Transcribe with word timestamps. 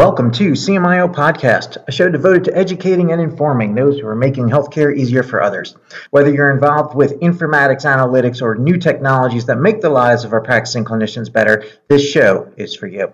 Welcome 0.00 0.30
to 0.30 0.52
CMIO 0.52 1.12
Podcast, 1.12 1.76
a 1.86 1.92
show 1.92 2.08
devoted 2.08 2.44
to 2.44 2.56
educating 2.56 3.12
and 3.12 3.20
informing 3.20 3.74
those 3.74 4.00
who 4.00 4.06
are 4.06 4.14
making 4.14 4.48
healthcare 4.48 4.96
easier 4.96 5.22
for 5.22 5.42
others. 5.42 5.76
Whether 6.08 6.32
you're 6.32 6.50
involved 6.50 6.94
with 6.94 7.20
informatics, 7.20 7.84
analytics, 7.84 8.40
or 8.40 8.54
new 8.54 8.78
technologies 8.78 9.44
that 9.44 9.58
make 9.58 9.82
the 9.82 9.90
lives 9.90 10.24
of 10.24 10.32
our 10.32 10.40
practicing 10.40 10.86
clinicians 10.86 11.30
better, 11.30 11.64
this 11.90 12.02
show 12.02 12.50
is 12.56 12.74
for 12.74 12.86
you. 12.86 13.12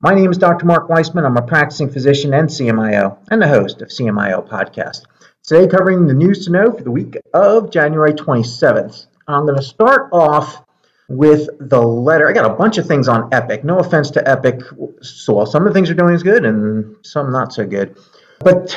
My 0.00 0.14
name 0.14 0.32
is 0.32 0.36
Dr. 0.36 0.66
Mark 0.66 0.88
Weissman. 0.88 1.24
I'm 1.24 1.36
a 1.36 1.42
practicing 1.42 1.90
physician 1.90 2.34
and 2.34 2.48
CMIO, 2.48 3.18
and 3.30 3.40
the 3.40 3.46
host 3.46 3.80
of 3.80 3.90
CMIO 3.90 4.48
Podcast. 4.48 5.02
Today, 5.44 5.68
covering 5.68 6.08
the 6.08 6.12
news 6.12 6.44
to 6.46 6.50
know 6.50 6.72
for 6.72 6.82
the 6.82 6.90
week 6.90 7.16
of 7.34 7.70
January 7.70 8.14
27th. 8.14 9.06
I'm 9.28 9.46
going 9.46 9.58
to 9.58 9.62
start 9.62 10.08
off 10.10 10.65
with 11.08 11.48
the 11.60 11.80
letter. 11.80 12.28
I 12.28 12.32
got 12.32 12.50
a 12.50 12.54
bunch 12.54 12.78
of 12.78 12.86
things 12.86 13.08
on 13.08 13.32
Epic. 13.32 13.64
No 13.64 13.78
offense 13.78 14.10
to 14.12 14.28
Epic. 14.28 14.60
So 15.02 15.44
some 15.44 15.66
of 15.66 15.68
the 15.68 15.74
things 15.74 15.90
are 15.90 15.94
doing 15.94 16.14
is 16.14 16.22
good 16.22 16.44
and 16.44 16.96
some 17.02 17.30
not 17.30 17.52
so 17.52 17.66
good. 17.66 17.98
But 18.40 18.68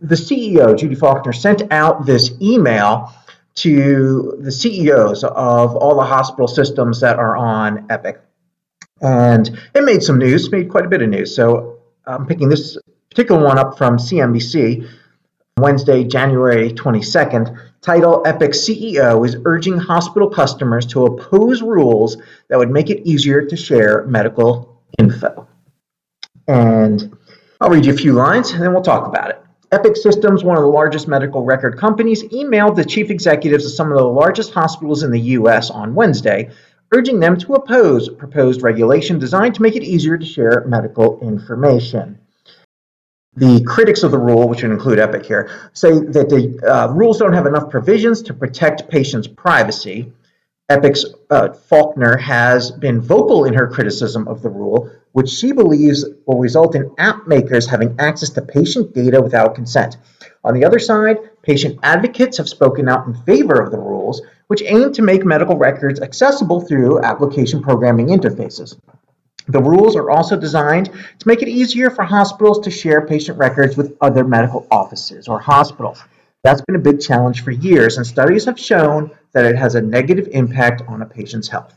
the 0.00 0.14
CEO, 0.14 0.78
Judy 0.78 0.94
Faulkner, 0.94 1.32
sent 1.32 1.70
out 1.70 2.06
this 2.06 2.30
email 2.40 3.12
to 3.56 4.38
the 4.40 4.52
CEOs 4.52 5.24
of 5.24 5.76
all 5.76 5.96
the 5.96 6.04
hospital 6.04 6.48
systems 6.48 7.00
that 7.00 7.18
are 7.18 7.36
on 7.36 7.86
Epic. 7.90 8.22
And 9.02 9.50
it 9.74 9.84
made 9.84 10.02
some 10.02 10.18
news, 10.18 10.50
made 10.50 10.70
quite 10.70 10.86
a 10.86 10.88
bit 10.88 11.02
of 11.02 11.08
news. 11.08 11.34
So 11.34 11.80
I'm 12.06 12.26
picking 12.26 12.48
this 12.48 12.78
particular 13.10 13.44
one 13.44 13.58
up 13.58 13.76
from 13.76 13.98
CNBC, 13.98 14.88
Wednesday, 15.58 16.02
January 16.02 16.70
22nd 16.70 17.58
title 17.82 18.22
Epic 18.24 18.52
CEO 18.52 19.24
is 19.26 19.36
urging 19.44 19.76
hospital 19.76 20.30
customers 20.30 20.86
to 20.86 21.04
oppose 21.04 21.60
rules 21.60 22.16
that 22.48 22.58
would 22.58 22.70
make 22.70 22.88
it 22.88 23.06
easier 23.06 23.44
to 23.44 23.54
share 23.54 24.06
medical 24.06 24.82
info. 24.98 25.46
And 26.48 27.14
I'll 27.60 27.68
read 27.68 27.84
you 27.84 27.92
a 27.92 27.96
few 27.96 28.14
lines 28.14 28.52
and 28.52 28.62
then 28.62 28.72
we'll 28.72 28.82
talk 28.82 29.06
about 29.06 29.28
it. 29.28 29.44
Epic 29.72 29.96
Systems, 29.96 30.42
one 30.42 30.56
of 30.56 30.62
the 30.62 30.68
largest 30.68 31.06
medical 31.06 31.44
record 31.44 31.78
companies, 31.78 32.22
emailed 32.24 32.74
the 32.74 32.84
chief 32.84 33.10
executives 33.10 33.66
of 33.66 33.72
some 33.72 33.92
of 33.92 33.98
the 33.98 34.04
largest 34.04 34.54
hospitals 34.54 35.02
in 35.02 35.10
the 35.10 35.20
U.S. 35.20 35.70
on 35.70 35.94
Wednesday, 35.94 36.50
urging 36.94 37.20
them 37.20 37.36
to 37.38 37.54
oppose 37.54 38.08
proposed 38.08 38.62
regulation 38.62 39.18
designed 39.18 39.54
to 39.56 39.62
make 39.62 39.76
it 39.76 39.82
easier 39.82 40.16
to 40.16 40.24
share 40.24 40.64
medical 40.66 41.20
information. 41.20 42.18
The 43.34 43.62
critics 43.64 44.02
of 44.02 44.10
the 44.10 44.18
rule, 44.18 44.46
which 44.46 44.62
would 44.62 44.72
include 44.72 44.98
Epic 44.98 45.24
here, 45.24 45.50
say 45.72 45.92
that 45.92 46.28
the 46.28 46.60
uh, 46.70 46.92
rules 46.92 47.18
don't 47.18 47.32
have 47.32 47.46
enough 47.46 47.70
provisions 47.70 48.20
to 48.22 48.34
protect 48.34 48.90
patients' 48.90 49.26
privacy. 49.26 50.12
Epic's 50.68 51.06
uh, 51.30 51.52
Faulkner 51.52 52.18
has 52.18 52.70
been 52.70 53.00
vocal 53.00 53.46
in 53.46 53.54
her 53.54 53.66
criticism 53.66 54.28
of 54.28 54.42
the 54.42 54.50
rule, 54.50 54.90
which 55.12 55.30
she 55.30 55.52
believes 55.52 56.04
will 56.26 56.40
result 56.40 56.74
in 56.74 56.94
app 56.98 57.26
makers 57.26 57.66
having 57.66 57.96
access 57.98 58.28
to 58.30 58.42
patient 58.42 58.94
data 58.94 59.20
without 59.20 59.54
consent. 59.54 59.96
On 60.44 60.52
the 60.52 60.64
other 60.64 60.78
side, 60.78 61.16
patient 61.40 61.78
advocates 61.82 62.36
have 62.36 62.48
spoken 62.48 62.86
out 62.86 63.06
in 63.06 63.14
favor 63.14 63.62
of 63.62 63.70
the 63.70 63.78
rules, 63.78 64.20
which 64.48 64.62
aim 64.62 64.92
to 64.92 65.00
make 65.00 65.24
medical 65.24 65.56
records 65.56 66.00
accessible 66.00 66.60
through 66.60 67.00
application 67.02 67.62
programming 67.62 68.08
interfaces. 68.08 68.76
The 69.48 69.62
rules 69.62 69.96
are 69.96 70.10
also 70.10 70.36
designed 70.36 70.86
to 70.86 71.28
make 71.28 71.42
it 71.42 71.48
easier 71.48 71.90
for 71.90 72.04
hospitals 72.04 72.60
to 72.60 72.70
share 72.70 73.06
patient 73.06 73.38
records 73.38 73.76
with 73.76 73.96
other 74.00 74.24
medical 74.24 74.66
offices 74.70 75.26
or 75.26 75.40
hospitals. 75.40 76.02
That's 76.44 76.62
been 76.62 76.76
a 76.76 76.80
big 76.80 77.00
challenge 77.00 77.42
for 77.42 77.50
years, 77.50 77.96
and 77.96 78.06
studies 78.06 78.44
have 78.44 78.58
shown 78.58 79.10
that 79.32 79.44
it 79.44 79.56
has 79.56 79.74
a 79.74 79.80
negative 79.80 80.28
impact 80.32 80.82
on 80.88 81.02
a 81.02 81.06
patient's 81.06 81.48
health. 81.48 81.74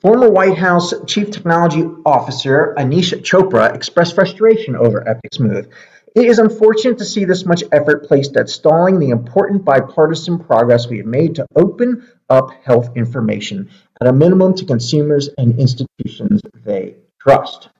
Former 0.00 0.28
White 0.28 0.58
House 0.58 0.92
Chief 1.06 1.30
Technology 1.30 1.84
Officer 2.04 2.74
Aneesh 2.76 3.12
Chopra 3.22 3.72
expressed 3.72 4.16
frustration 4.16 4.74
over 4.74 5.06
Epic's 5.08 5.38
move. 5.38 5.68
It 6.14 6.26
is 6.26 6.38
unfortunate 6.38 6.98
to 6.98 7.06
see 7.06 7.24
this 7.24 7.46
much 7.46 7.64
effort 7.72 8.06
placed 8.06 8.36
at 8.36 8.50
stalling 8.50 8.98
the 8.98 9.08
important 9.08 9.64
bipartisan 9.64 10.38
progress 10.38 10.86
we 10.86 10.98
have 10.98 11.06
made 11.06 11.36
to 11.36 11.46
open 11.56 12.06
up 12.28 12.50
health 12.64 12.90
information 12.96 13.70
at 13.98 14.06
a 14.06 14.12
minimum 14.12 14.54
to 14.56 14.66
consumers 14.66 15.30
and 15.38 15.58
institutions 15.58 16.42
they 16.64 16.96
trust. 17.18 17.70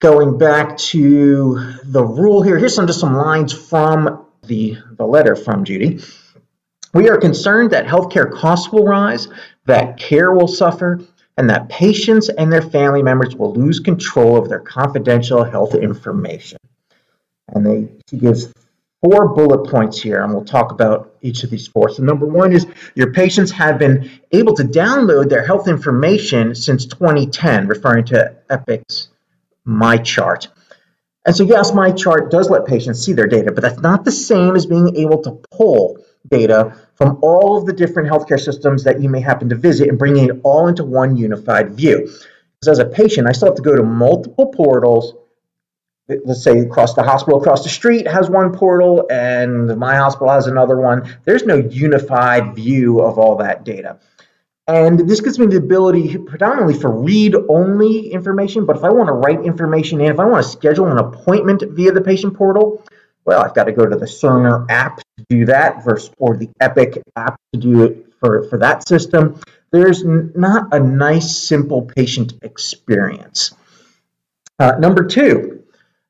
Going 0.00 0.38
back 0.38 0.78
to 0.78 1.74
the 1.84 2.02
rule 2.02 2.40
here, 2.40 2.56
here's 2.56 2.74
some 2.74 2.86
just 2.86 3.00
some 3.00 3.14
lines 3.14 3.52
from 3.52 4.26
the, 4.44 4.78
the 4.92 5.06
letter 5.06 5.36
from 5.36 5.64
Judy. 5.64 6.00
We 6.94 7.10
are 7.10 7.18
concerned 7.18 7.72
that 7.72 7.86
healthcare 7.86 8.32
costs 8.32 8.72
will 8.72 8.86
rise, 8.86 9.28
that 9.66 9.98
care 9.98 10.32
will 10.32 10.48
suffer, 10.48 11.00
and 11.36 11.50
that 11.50 11.68
patients 11.68 12.30
and 12.30 12.50
their 12.50 12.62
family 12.62 13.02
members 13.02 13.36
will 13.36 13.52
lose 13.52 13.80
control 13.80 14.38
of 14.38 14.48
their 14.48 14.60
confidential 14.60 15.44
health 15.44 15.74
information. 15.74 16.58
And 17.52 17.66
they, 17.66 17.88
she 18.08 18.16
gives 18.16 18.52
four 19.02 19.34
bullet 19.34 19.68
points 19.70 20.00
here, 20.00 20.22
and 20.22 20.32
we'll 20.32 20.44
talk 20.44 20.72
about 20.72 21.14
each 21.20 21.42
of 21.44 21.50
these 21.50 21.66
four. 21.66 21.88
So, 21.90 22.02
number 22.02 22.26
one 22.26 22.52
is 22.52 22.66
your 22.94 23.12
patients 23.12 23.50
have 23.52 23.78
been 23.78 24.10
able 24.30 24.54
to 24.56 24.64
download 24.64 25.28
their 25.28 25.44
health 25.44 25.68
information 25.68 26.54
since 26.54 26.86
2010, 26.86 27.66
referring 27.66 28.06
to 28.06 28.36
Epic's 28.48 29.08
MyChart. 29.66 30.48
And 31.24 31.36
so, 31.36 31.44
yes, 31.44 31.70
MyChart 31.72 32.30
does 32.30 32.50
let 32.50 32.66
patients 32.66 33.04
see 33.04 33.12
their 33.12 33.28
data, 33.28 33.52
but 33.52 33.62
that's 33.62 33.80
not 33.80 34.04
the 34.04 34.12
same 34.12 34.56
as 34.56 34.66
being 34.66 34.96
able 34.96 35.22
to 35.22 35.40
pull 35.50 35.98
data 36.28 36.76
from 36.94 37.18
all 37.22 37.56
of 37.58 37.66
the 37.66 37.72
different 37.72 38.08
healthcare 38.08 38.40
systems 38.40 38.84
that 38.84 39.00
you 39.00 39.08
may 39.08 39.20
happen 39.20 39.48
to 39.48 39.56
visit 39.56 39.88
and 39.88 39.98
bringing 39.98 40.28
it 40.28 40.40
all 40.42 40.68
into 40.68 40.84
one 40.84 41.16
unified 41.16 41.74
view. 41.74 42.08
Because 42.60 42.68
as 42.68 42.78
a 42.78 42.84
patient, 42.84 43.28
I 43.28 43.32
still 43.32 43.48
have 43.48 43.56
to 43.56 43.62
go 43.62 43.76
to 43.76 43.82
multiple 43.82 44.46
portals 44.46 45.14
let's 46.08 46.42
say 46.42 46.58
across 46.58 46.94
the 46.94 47.02
hospital 47.02 47.40
across 47.40 47.62
the 47.62 47.68
street 47.68 48.06
has 48.06 48.28
one 48.28 48.52
portal 48.52 49.06
and 49.10 49.76
my 49.78 49.96
hospital 49.96 50.30
has 50.30 50.46
another 50.46 50.80
one. 50.80 51.16
There's 51.24 51.44
no 51.44 51.56
unified 51.56 52.54
view 52.54 53.00
of 53.00 53.18
all 53.18 53.36
that 53.36 53.64
data. 53.64 53.98
And 54.68 55.08
this 55.08 55.20
gives 55.20 55.38
me 55.38 55.46
the 55.46 55.56
ability 55.56 56.18
predominantly 56.18 56.74
for 56.74 56.90
read 56.90 57.34
only 57.48 58.12
information 58.12 58.64
but 58.64 58.76
if 58.76 58.84
i 58.84 58.90
want 58.90 59.08
to 59.08 59.12
write 59.12 59.44
information 59.44 60.00
in 60.00 60.12
if 60.12 60.20
i 60.20 60.24
want 60.24 60.44
to 60.44 60.48
schedule 60.48 60.86
an 60.86 60.98
appointment 60.98 61.64
via 61.72 61.90
the 61.90 62.00
patient 62.00 62.34
portal 62.34 62.80
well 63.24 63.42
i've 63.42 63.54
got 63.54 63.64
to 63.64 63.72
go 63.72 63.84
to 63.84 63.96
the 63.96 64.06
cerner 64.06 64.64
app 64.70 64.98
to 64.98 65.26
do 65.28 65.44
that 65.46 65.84
versus 65.84 66.14
or 66.16 66.36
the 66.36 66.48
epic 66.60 67.02
app 67.16 67.36
to 67.52 67.58
do 67.58 67.82
it 67.82 68.12
for, 68.22 68.44
for 68.44 68.58
that 68.58 68.86
system. 68.86 69.40
There's 69.72 70.04
not 70.04 70.72
a 70.72 70.78
nice 70.78 71.36
simple 71.36 71.82
patient 71.82 72.34
experience. 72.42 73.54
Uh, 74.58 74.76
number 74.78 75.04
two 75.04 75.51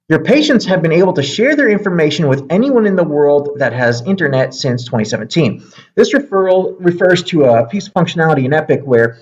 your 0.09 0.23
patients 0.23 0.67
have 0.67 0.83
been 0.83 0.93
able 0.93 1.13
to 1.15 1.23
share 1.23 1.57
their 1.57 1.71
information 1.71 2.29
with 2.29 2.45
anyone 2.51 2.87
in 2.87 2.97
the 2.97 3.05
world 3.05 3.51
that 3.57 3.73
has 3.73 4.03
internet 4.03 4.53
since 4.53 4.85
2017. 4.85 5.63
This 5.95 6.13
referral 6.13 6.77
refers 6.81 7.23
to 7.25 7.45
a 7.45 7.67
piece 7.67 7.87
of 7.87 7.95
functionality 7.95 8.45
in 8.45 8.53
Epic 8.53 8.83
where 8.85 9.19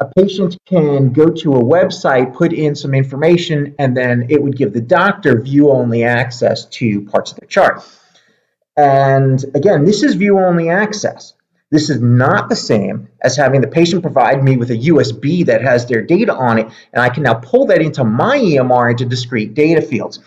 a 0.00 0.06
patient 0.16 0.58
can 0.66 1.12
go 1.12 1.26
to 1.26 1.54
a 1.54 1.62
website, 1.62 2.34
put 2.34 2.52
in 2.52 2.74
some 2.74 2.92
information, 2.92 3.74
and 3.78 3.96
then 3.96 4.26
it 4.28 4.42
would 4.42 4.56
give 4.56 4.72
the 4.74 4.80
doctor 4.80 5.40
view 5.40 5.70
only 5.70 6.04
access 6.04 6.66
to 6.66 7.02
parts 7.06 7.32
of 7.32 7.40
the 7.40 7.46
chart. 7.46 7.82
And 8.76 9.42
again, 9.54 9.84
this 9.86 10.02
is 10.02 10.16
view 10.16 10.38
only 10.38 10.68
access. 10.68 11.32
This 11.70 11.90
is 11.90 12.00
not 12.00 12.48
the 12.48 12.56
same 12.56 13.08
as 13.20 13.36
having 13.36 13.60
the 13.60 13.66
patient 13.66 14.02
provide 14.02 14.42
me 14.44 14.56
with 14.56 14.70
a 14.70 14.76
USB 14.76 15.44
that 15.46 15.62
has 15.62 15.86
their 15.86 16.02
data 16.02 16.32
on 16.32 16.58
it, 16.58 16.68
and 16.92 17.02
I 17.02 17.08
can 17.08 17.24
now 17.24 17.34
pull 17.34 17.66
that 17.66 17.82
into 17.82 18.04
my 18.04 18.38
EMR 18.38 18.92
into 18.92 19.04
discrete 19.04 19.54
data 19.54 19.82
fields. 19.82 20.20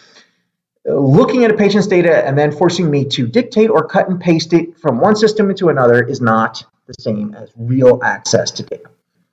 Looking 0.85 1.45
at 1.45 1.51
a 1.51 1.53
patient's 1.53 1.88
data 1.88 2.25
and 2.25 2.38
then 2.38 2.51
forcing 2.51 2.89
me 2.89 3.05
to 3.05 3.27
dictate 3.27 3.69
or 3.69 3.88
cut 3.88 4.09
and 4.09 4.19
paste 4.19 4.53
it 4.53 4.77
from 4.80 5.00
one 5.00 5.15
system 5.15 5.50
into 5.50 5.69
another 5.69 6.01
is 6.03 6.19
not 6.19 6.63
the 6.88 6.94
same 7.00 7.33
as 7.36 7.51
real 7.56 8.00
access 8.03 8.51
to 8.51 8.63
data. 8.63 8.89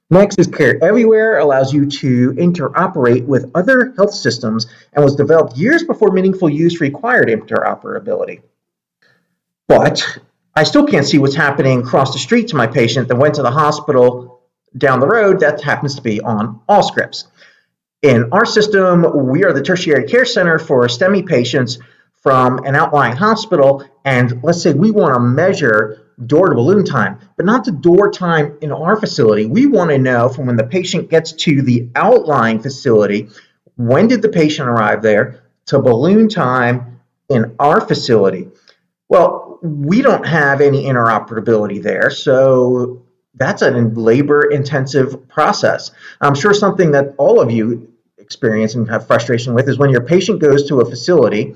Next 0.08 0.38
is 0.38 0.46
Care 0.46 0.78
Everywhere, 0.84 1.38
allows 1.38 1.72
you 1.72 1.86
to 1.86 2.32
interoperate 2.34 3.24
with 3.24 3.50
other 3.56 3.92
health 3.96 4.14
systems 4.14 4.68
and 4.92 5.04
was 5.04 5.16
developed 5.16 5.56
years 5.56 5.82
before 5.82 6.12
meaningful 6.12 6.48
use 6.48 6.80
required 6.80 7.26
interoperability. 7.28 8.42
But 9.66 10.20
I 10.58 10.62
still 10.62 10.86
can't 10.86 11.06
see 11.06 11.18
what's 11.18 11.34
happening 11.34 11.80
across 11.80 12.14
the 12.14 12.18
street 12.18 12.48
to 12.48 12.56
my 12.56 12.66
patient 12.66 13.08
that 13.08 13.16
went 13.16 13.34
to 13.34 13.42
the 13.42 13.50
hospital 13.50 14.40
down 14.78 15.00
the 15.00 15.06
road 15.06 15.40
that 15.40 15.60
happens 15.60 15.94
to 15.96 16.02
be 16.02 16.18
on 16.22 16.62
Allscripts. 16.66 17.24
In 18.00 18.32
our 18.32 18.46
system, 18.46 19.28
we 19.28 19.44
are 19.44 19.52
the 19.52 19.62
tertiary 19.62 20.08
care 20.08 20.24
center 20.24 20.58
for 20.58 20.86
STEMI 20.86 21.26
patients 21.26 21.78
from 22.22 22.64
an 22.64 22.74
outlying 22.74 23.14
hospital, 23.14 23.84
and 24.06 24.42
let's 24.42 24.62
say 24.62 24.72
we 24.72 24.90
want 24.90 25.12
to 25.12 25.20
measure 25.20 26.02
door 26.24 26.48
to 26.48 26.54
balloon 26.54 26.86
time, 26.86 27.18
but 27.36 27.44
not 27.44 27.66
the 27.66 27.72
door 27.72 28.10
time 28.10 28.56
in 28.62 28.72
our 28.72 28.98
facility. 28.98 29.44
We 29.44 29.66
want 29.66 29.90
to 29.90 29.98
know 29.98 30.30
from 30.30 30.46
when 30.46 30.56
the 30.56 30.64
patient 30.64 31.10
gets 31.10 31.32
to 31.32 31.60
the 31.60 31.90
outlying 31.94 32.60
facility, 32.60 33.28
when 33.76 34.08
did 34.08 34.22
the 34.22 34.30
patient 34.30 34.70
arrive 34.70 35.02
there, 35.02 35.42
to 35.66 35.80
balloon 35.80 36.30
time 36.30 37.00
in 37.28 37.54
our 37.58 37.82
facility. 37.82 38.48
Well, 39.08 39.45
we 39.66 40.02
don't 40.02 40.26
have 40.26 40.60
any 40.60 40.84
interoperability 40.84 41.82
there. 41.82 42.10
So 42.10 43.06
that's 43.34 43.62
a 43.62 43.70
labor 43.70 44.50
intensive 44.50 45.28
process. 45.28 45.90
I'm 46.20 46.34
sure 46.34 46.54
something 46.54 46.92
that 46.92 47.14
all 47.18 47.40
of 47.40 47.50
you 47.50 47.92
experience 48.18 48.74
and 48.74 48.88
have 48.88 49.06
frustration 49.06 49.54
with 49.54 49.68
is 49.68 49.78
when 49.78 49.90
your 49.90 50.00
patient 50.00 50.40
goes 50.40 50.68
to 50.68 50.80
a 50.80 50.84
facility 50.84 51.54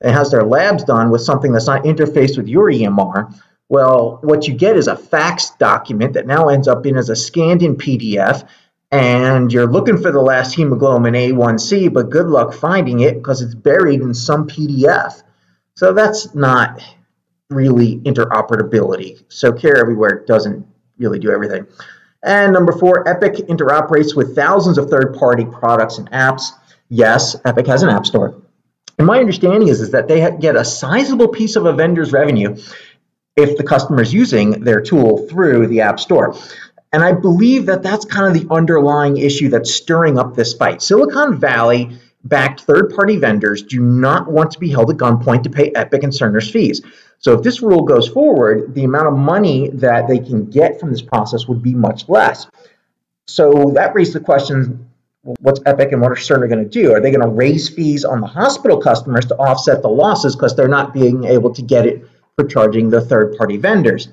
and 0.00 0.14
has 0.14 0.30
their 0.30 0.44
labs 0.44 0.84
done 0.84 1.10
with 1.10 1.22
something 1.22 1.52
that's 1.52 1.66
not 1.66 1.84
interfaced 1.84 2.36
with 2.36 2.48
your 2.48 2.70
EMR. 2.70 3.34
Well, 3.68 4.18
what 4.22 4.46
you 4.46 4.54
get 4.54 4.76
is 4.76 4.88
a 4.88 4.96
fax 4.96 5.50
document 5.50 6.12
that 6.14 6.26
now 6.26 6.48
ends 6.48 6.68
up 6.68 6.84
in 6.84 6.96
as 6.96 7.08
a 7.08 7.16
scanned 7.16 7.62
in 7.62 7.76
PDF, 7.76 8.46
and 8.90 9.50
you're 9.50 9.66
looking 9.66 9.96
for 9.96 10.12
the 10.12 10.20
last 10.20 10.54
hemoglobin 10.54 11.14
A1C, 11.14 11.90
but 11.92 12.10
good 12.10 12.26
luck 12.26 12.52
finding 12.52 13.00
it 13.00 13.14
because 13.14 13.40
it's 13.40 13.54
buried 13.54 14.02
in 14.02 14.12
some 14.12 14.46
PDF. 14.46 15.22
So 15.74 15.94
that's 15.94 16.34
not 16.34 16.82
really 17.54 17.98
interoperability. 18.00 19.22
So 19.28 19.52
Care 19.52 19.76
Everywhere 19.76 20.24
doesn't 20.26 20.66
really 20.98 21.18
do 21.18 21.30
everything. 21.30 21.66
And 22.22 22.52
number 22.52 22.72
four, 22.72 23.08
Epic 23.08 23.34
interoperates 23.48 24.14
with 24.14 24.34
thousands 24.34 24.78
of 24.78 24.88
third-party 24.88 25.46
products 25.46 25.98
and 25.98 26.10
apps. 26.12 26.50
Yes, 26.88 27.34
Epic 27.44 27.66
has 27.66 27.82
an 27.82 27.88
app 27.88 28.06
store. 28.06 28.40
And 28.98 29.06
my 29.06 29.18
understanding 29.18 29.68
is, 29.68 29.80
is 29.80 29.90
that 29.90 30.06
they 30.06 30.36
get 30.38 30.54
a 30.54 30.64
sizable 30.64 31.28
piece 31.28 31.56
of 31.56 31.66
a 31.66 31.72
vendor's 31.72 32.12
revenue 32.12 32.56
if 33.36 33.56
the 33.56 33.64
customer 33.64 34.02
is 34.02 34.12
using 34.12 34.62
their 34.62 34.80
tool 34.80 35.26
through 35.26 35.66
the 35.66 35.80
app 35.80 35.98
store. 35.98 36.36
And 36.92 37.02
I 37.02 37.12
believe 37.12 37.66
that 37.66 37.82
that's 37.82 38.04
kind 38.04 38.28
of 38.28 38.40
the 38.40 38.54
underlying 38.54 39.16
issue 39.16 39.48
that's 39.48 39.74
stirring 39.74 40.18
up 40.18 40.36
this 40.36 40.52
fight. 40.52 40.82
Silicon 40.82 41.38
Valley 41.38 41.98
backed 42.24 42.60
third 42.62 42.94
party 42.94 43.16
vendors 43.16 43.62
do 43.62 43.80
not 43.80 44.30
want 44.30 44.50
to 44.52 44.58
be 44.58 44.70
held 44.70 44.90
at 44.90 44.96
gunpoint 44.96 45.42
to 45.42 45.50
pay 45.50 45.70
Epic 45.74 46.02
and 46.02 46.12
Cerner's 46.12 46.50
fees. 46.50 46.80
So 47.18 47.34
if 47.34 47.42
this 47.42 47.62
rule 47.62 47.82
goes 47.82 48.08
forward, 48.08 48.74
the 48.74 48.84
amount 48.84 49.08
of 49.08 49.14
money 49.14 49.70
that 49.70 50.08
they 50.08 50.18
can 50.18 50.46
get 50.46 50.80
from 50.80 50.90
this 50.90 51.02
process 51.02 51.46
would 51.46 51.62
be 51.62 51.74
much 51.74 52.08
less. 52.08 52.48
So 53.26 53.72
that 53.74 53.94
raises 53.94 54.14
the 54.14 54.20
question 54.20 54.88
what's 55.40 55.60
Epic 55.66 55.92
and 55.92 56.00
what 56.00 56.10
are 56.10 56.16
Cerner 56.16 56.48
going 56.48 56.64
to 56.64 56.68
do? 56.68 56.92
Are 56.92 57.00
they 57.00 57.12
going 57.12 57.22
to 57.22 57.28
raise 57.28 57.68
fees 57.68 58.04
on 58.04 58.20
the 58.20 58.26
hospital 58.26 58.80
customers 58.80 59.24
to 59.26 59.36
offset 59.36 59.82
the 59.82 59.88
losses 59.88 60.34
because 60.34 60.56
they're 60.56 60.66
not 60.68 60.92
being 60.92 61.24
able 61.24 61.54
to 61.54 61.62
get 61.62 61.86
it 61.86 62.04
for 62.36 62.44
charging 62.44 62.90
the 62.90 63.00
third 63.00 63.36
party 63.36 63.56
vendors? 63.56 64.08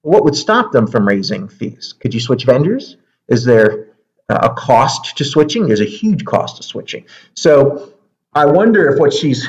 What 0.00 0.24
would 0.24 0.34
stop 0.34 0.72
them 0.72 0.86
from 0.86 1.06
raising 1.06 1.48
fees? 1.48 1.94
Could 2.00 2.14
you 2.14 2.20
switch 2.20 2.44
vendors? 2.44 2.96
Is 3.28 3.44
there 3.44 3.83
a 4.28 4.54
cost 4.54 5.16
to 5.18 5.24
switching? 5.24 5.66
There's 5.66 5.80
a 5.80 5.84
huge 5.84 6.24
cost 6.24 6.56
to 6.56 6.62
switching. 6.62 7.06
So 7.34 7.92
I 8.32 8.46
wonder 8.46 8.90
if 8.90 8.98
what 8.98 9.12
she's 9.12 9.46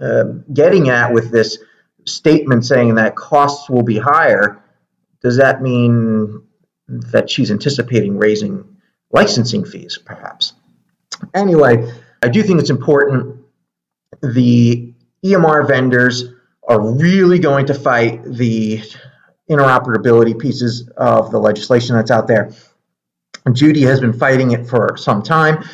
uh, 0.00 0.24
getting 0.52 0.88
at 0.88 1.12
with 1.12 1.30
this 1.30 1.58
statement 2.06 2.64
saying 2.64 2.94
that 2.96 3.16
costs 3.16 3.68
will 3.68 3.82
be 3.82 3.98
higher, 3.98 4.62
does 5.22 5.36
that 5.38 5.62
mean 5.62 6.42
that 6.88 7.30
she's 7.30 7.50
anticipating 7.50 8.18
raising 8.18 8.76
licensing 9.10 9.64
fees, 9.64 9.98
perhaps? 10.04 10.54
Anyway, 11.34 11.90
I 12.22 12.28
do 12.28 12.42
think 12.42 12.60
it's 12.60 12.70
important. 12.70 13.40
The 14.22 14.92
EMR 15.24 15.68
vendors 15.68 16.24
are 16.68 16.80
really 16.80 17.38
going 17.38 17.66
to 17.66 17.74
fight 17.74 18.24
the 18.24 18.82
interoperability 19.50 20.38
pieces 20.38 20.88
of 20.96 21.30
the 21.30 21.38
legislation 21.38 21.96
that's 21.96 22.10
out 22.10 22.26
there. 22.26 22.50
Judy 23.52 23.82
has 23.82 24.00
been 24.00 24.12
fighting 24.12 24.52
it 24.52 24.66
for 24.66 24.96
some 24.96 25.22
time. 25.22 25.64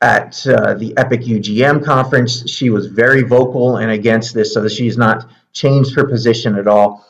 At 0.00 0.46
uh, 0.46 0.74
the 0.74 0.96
Epic 0.96 1.22
UGM 1.22 1.84
conference, 1.84 2.48
she 2.48 2.70
was 2.70 2.86
very 2.86 3.22
vocal 3.22 3.78
and 3.78 3.90
against 3.90 4.32
this, 4.32 4.54
so 4.54 4.62
that 4.62 4.70
she's 4.70 4.96
not 4.96 5.28
changed 5.52 5.94
her 5.96 6.06
position 6.06 6.56
at 6.56 6.68
all. 6.68 7.04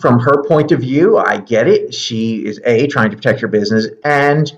From 0.00 0.20
her 0.20 0.44
point 0.44 0.72
of 0.72 0.80
view, 0.80 1.18
I 1.18 1.38
get 1.38 1.66
it. 1.66 1.92
She 1.92 2.46
is 2.46 2.60
A, 2.64 2.86
trying 2.86 3.10
to 3.10 3.16
protect 3.16 3.40
her 3.40 3.48
business, 3.48 3.88
and 4.04 4.50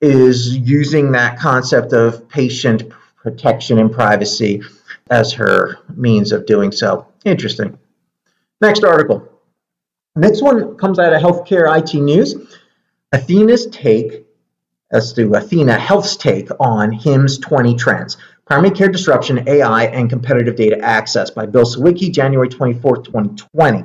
is 0.00 0.56
using 0.56 1.12
that 1.12 1.38
concept 1.38 1.92
of 1.92 2.28
patient 2.28 2.84
protection 3.16 3.78
and 3.78 3.90
privacy 3.90 4.62
as 5.10 5.32
her 5.32 5.78
means 5.96 6.30
of 6.30 6.46
doing 6.46 6.70
so. 6.70 7.06
Interesting. 7.24 7.78
Next 8.60 8.84
article. 8.84 9.28
Next 10.16 10.42
one 10.42 10.76
comes 10.76 10.98
out 10.98 11.12
of 11.12 11.20
Healthcare 11.20 11.76
IT 11.76 11.94
News. 11.94 12.34
Athena's 13.14 13.66
take, 13.66 14.26
as 14.90 15.12
to 15.12 15.34
Athena 15.34 15.78
Health's 15.78 16.16
take 16.16 16.48
on 16.58 16.90
HIMSS 16.90 17.40
20 17.40 17.76
trends. 17.76 18.16
Primary 18.44 18.72
Care 18.72 18.88
Disruption, 18.88 19.48
AI, 19.48 19.84
and 19.84 20.10
Competitive 20.10 20.56
Data 20.56 20.78
Access 20.82 21.30
by 21.30 21.46
Bill 21.46 21.64
Siwicki, 21.64 22.12
January 22.12 22.48
24, 22.48 23.02
2020. 23.02 23.84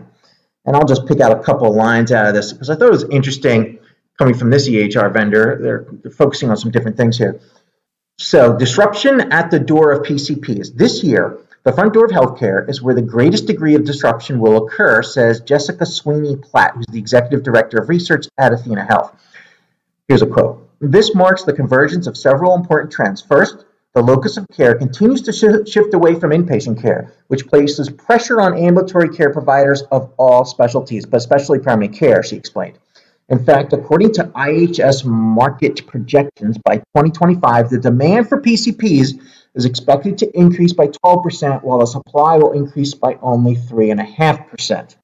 And 0.65 0.75
I'll 0.75 0.85
just 0.85 1.05
pick 1.05 1.19
out 1.21 1.31
a 1.31 1.43
couple 1.43 1.67
of 1.67 1.75
lines 1.75 2.11
out 2.11 2.25
of 2.25 2.33
this 2.33 2.51
because 2.51 2.69
I 2.69 2.75
thought 2.75 2.87
it 2.87 2.91
was 2.91 3.05
interesting 3.05 3.79
coming 4.17 4.33
from 4.33 4.49
this 4.49 4.67
EHR 4.67 5.13
vendor. 5.13 5.59
They're, 5.61 5.85
they're 6.01 6.11
focusing 6.11 6.49
on 6.49 6.57
some 6.57 6.71
different 6.71 6.97
things 6.97 7.17
here. 7.17 7.39
So, 8.17 8.57
disruption 8.57 9.31
at 9.31 9.49
the 9.51 9.59
door 9.59 9.91
of 9.91 10.05
PCPs. 10.05 10.75
This 10.75 11.03
year, 11.03 11.39
the 11.69 11.75
front 11.75 11.93
door 11.93 12.05
of 12.05 12.09
healthcare 12.09 12.67
is 12.67 12.81
where 12.81 12.95
the 12.95 13.01
greatest 13.03 13.45
degree 13.45 13.75
of 13.75 13.85
disruption 13.85 14.39
will 14.39 14.65
occur, 14.65 15.03
says 15.03 15.41
Jessica 15.41 15.85
Sweeney 15.85 16.35
Platt, 16.35 16.73
who's 16.73 16.87
the 16.87 16.97
executive 16.97 17.43
director 17.43 17.77
of 17.77 17.89
research 17.89 18.25
at 18.39 18.51
Athena 18.51 18.85
Health. 18.85 19.15
Here's 20.07 20.23
a 20.23 20.25
quote 20.25 20.67
This 20.81 21.13
marks 21.13 21.43
the 21.43 21.53
convergence 21.53 22.07
of 22.07 22.17
several 22.17 22.55
important 22.55 22.91
trends. 22.91 23.21
First, 23.21 23.65
the 23.93 24.01
locus 24.01 24.35
of 24.35 24.47
care 24.47 24.73
continues 24.73 25.21
to 25.21 25.31
sh- 25.31 25.71
shift 25.71 25.93
away 25.93 26.19
from 26.19 26.31
inpatient 26.31 26.81
care, 26.81 27.13
which 27.27 27.45
places 27.45 27.87
pressure 27.87 28.41
on 28.41 28.57
ambulatory 28.57 29.09
care 29.09 29.31
providers 29.31 29.83
of 29.91 30.11
all 30.17 30.45
specialties, 30.45 31.05
but 31.05 31.17
especially 31.17 31.59
primary 31.59 31.89
care, 31.89 32.23
she 32.23 32.35
explained. 32.35 32.79
In 33.29 33.45
fact, 33.45 33.73
according 33.73 34.13
to 34.13 34.23
IHS 34.23 35.05
Markit 35.05 35.85
projections, 35.85 36.57
by 36.65 36.77
2025, 36.77 37.69
the 37.69 37.77
demand 37.77 38.27
for 38.27 38.41
PCPs 38.41 39.21
is 39.53 39.65
expected 39.65 40.17
to 40.17 40.37
increase 40.37 40.73
by 40.73 40.87
12%, 40.87 41.63
while 41.63 41.79
the 41.79 41.85
supply 41.85 42.37
will 42.37 42.53
increase 42.53 42.95
by 42.95 43.19
only 43.21 43.55
3.5%. 43.55 44.95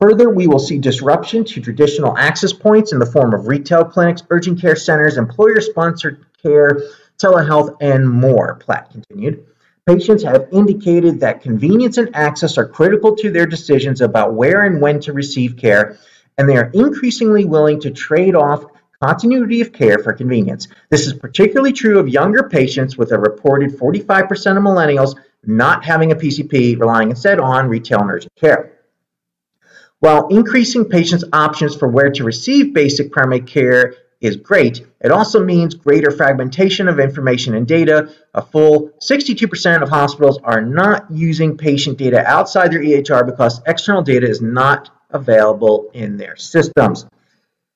Further, 0.00 0.30
we 0.30 0.46
will 0.46 0.60
see 0.60 0.78
disruption 0.78 1.44
to 1.44 1.60
traditional 1.60 2.16
access 2.16 2.52
points 2.52 2.92
in 2.92 3.00
the 3.00 3.06
form 3.06 3.34
of 3.34 3.48
retail 3.48 3.84
clinics, 3.84 4.22
urgent 4.30 4.60
care 4.60 4.76
centers, 4.76 5.16
employer 5.16 5.60
sponsored 5.60 6.24
care, 6.40 6.82
telehealth, 7.18 7.76
and 7.80 8.08
more, 8.08 8.56
Platt 8.56 8.90
continued. 8.90 9.44
Patients 9.86 10.22
have 10.22 10.48
indicated 10.52 11.20
that 11.20 11.42
convenience 11.42 11.98
and 11.98 12.14
access 12.14 12.58
are 12.58 12.66
critical 12.66 13.16
to 13.16 13.30
their 13.30 13.46
decisions 13.46 14.00
about 14.00 14.34
where 14.34 14.62
and 14.62 14.80
when 14.80 15.00
to 15.00 15.12
receive 15.12 15.56
care, 15.56 15.98
and 16.38 16.48
they 16.48 16.56
are 16.56 16.70
increasingly 16.74 17.44
willing 17.44 17.80
to 17.80 17.90
trade 17.90 18.34
off 18.34 18.64
continuity 19.02 19.60
of 19.60 19.72
care 19.72 19.98
for 19.98 20.12
convenience. 20.12 20.68
This 20.90 21.06
is 21.06 21.12
particularly 21.12 21.72
true 21.72 21.98
of 21.98 22.08
younger 22.08 22.48
patients, 22.48 22.96
with 22.96 23.12
a 23.12 23.18
reported 23.18 23.70
45% 23.70 24.30
of 24.56 24.62
millennials 24.62 25.16
not 25.44 25.84
having 25.84 26.12
a 26.12 26.16
PCP, 26.16 26.78
relying 26.78 27.10
instead 27.10 27.40
on 27.40 27.68
retail 27.68 28.00
urgent 28.08 28.32
care. 28.36 28.78
While 29.98 30.28
increasing 30.28 30.84
patients' 30.84 31.24
options 31.32 31.76
for 31.76 31.88
where 31.88 32.10
to 32.10 32.24
receive 32.24 32.74
basic 32.74 33.12
primary 33.12 33.40
care 33.40 33.94
is 34.20 34.36
great, 34.36 34.86
it 35.00 35.10
also 35.10 35.44
means 35.44 35.74
greater 35.74 36.10
fragmentation 36.10 36.88
of 36.88 37.00
information 37.00 37.54
and 37.54 37.66
data. 37.66 38.12
A 38.34 38.42
full 38.42 38.90
62% 39.00 39.82
of 39.82 39.88
hospitals 39.88 40.38
are 40.44 40.60
not 40.60 41.10
using 41.10 41.56
patient 41.56 41.98
data 41.98 42.24
outside 42.26 42.72
their 42.72 42.82
EHR 42.82 43.26
because 43.26 43.60
external 43.66 44.02
data 44.02 44.28
is 44.28 44.40
not 44.40 44.90
available 45.12 45.90
in 45.94 46.16
their 46.16 46.36
systems. 46.36 47.06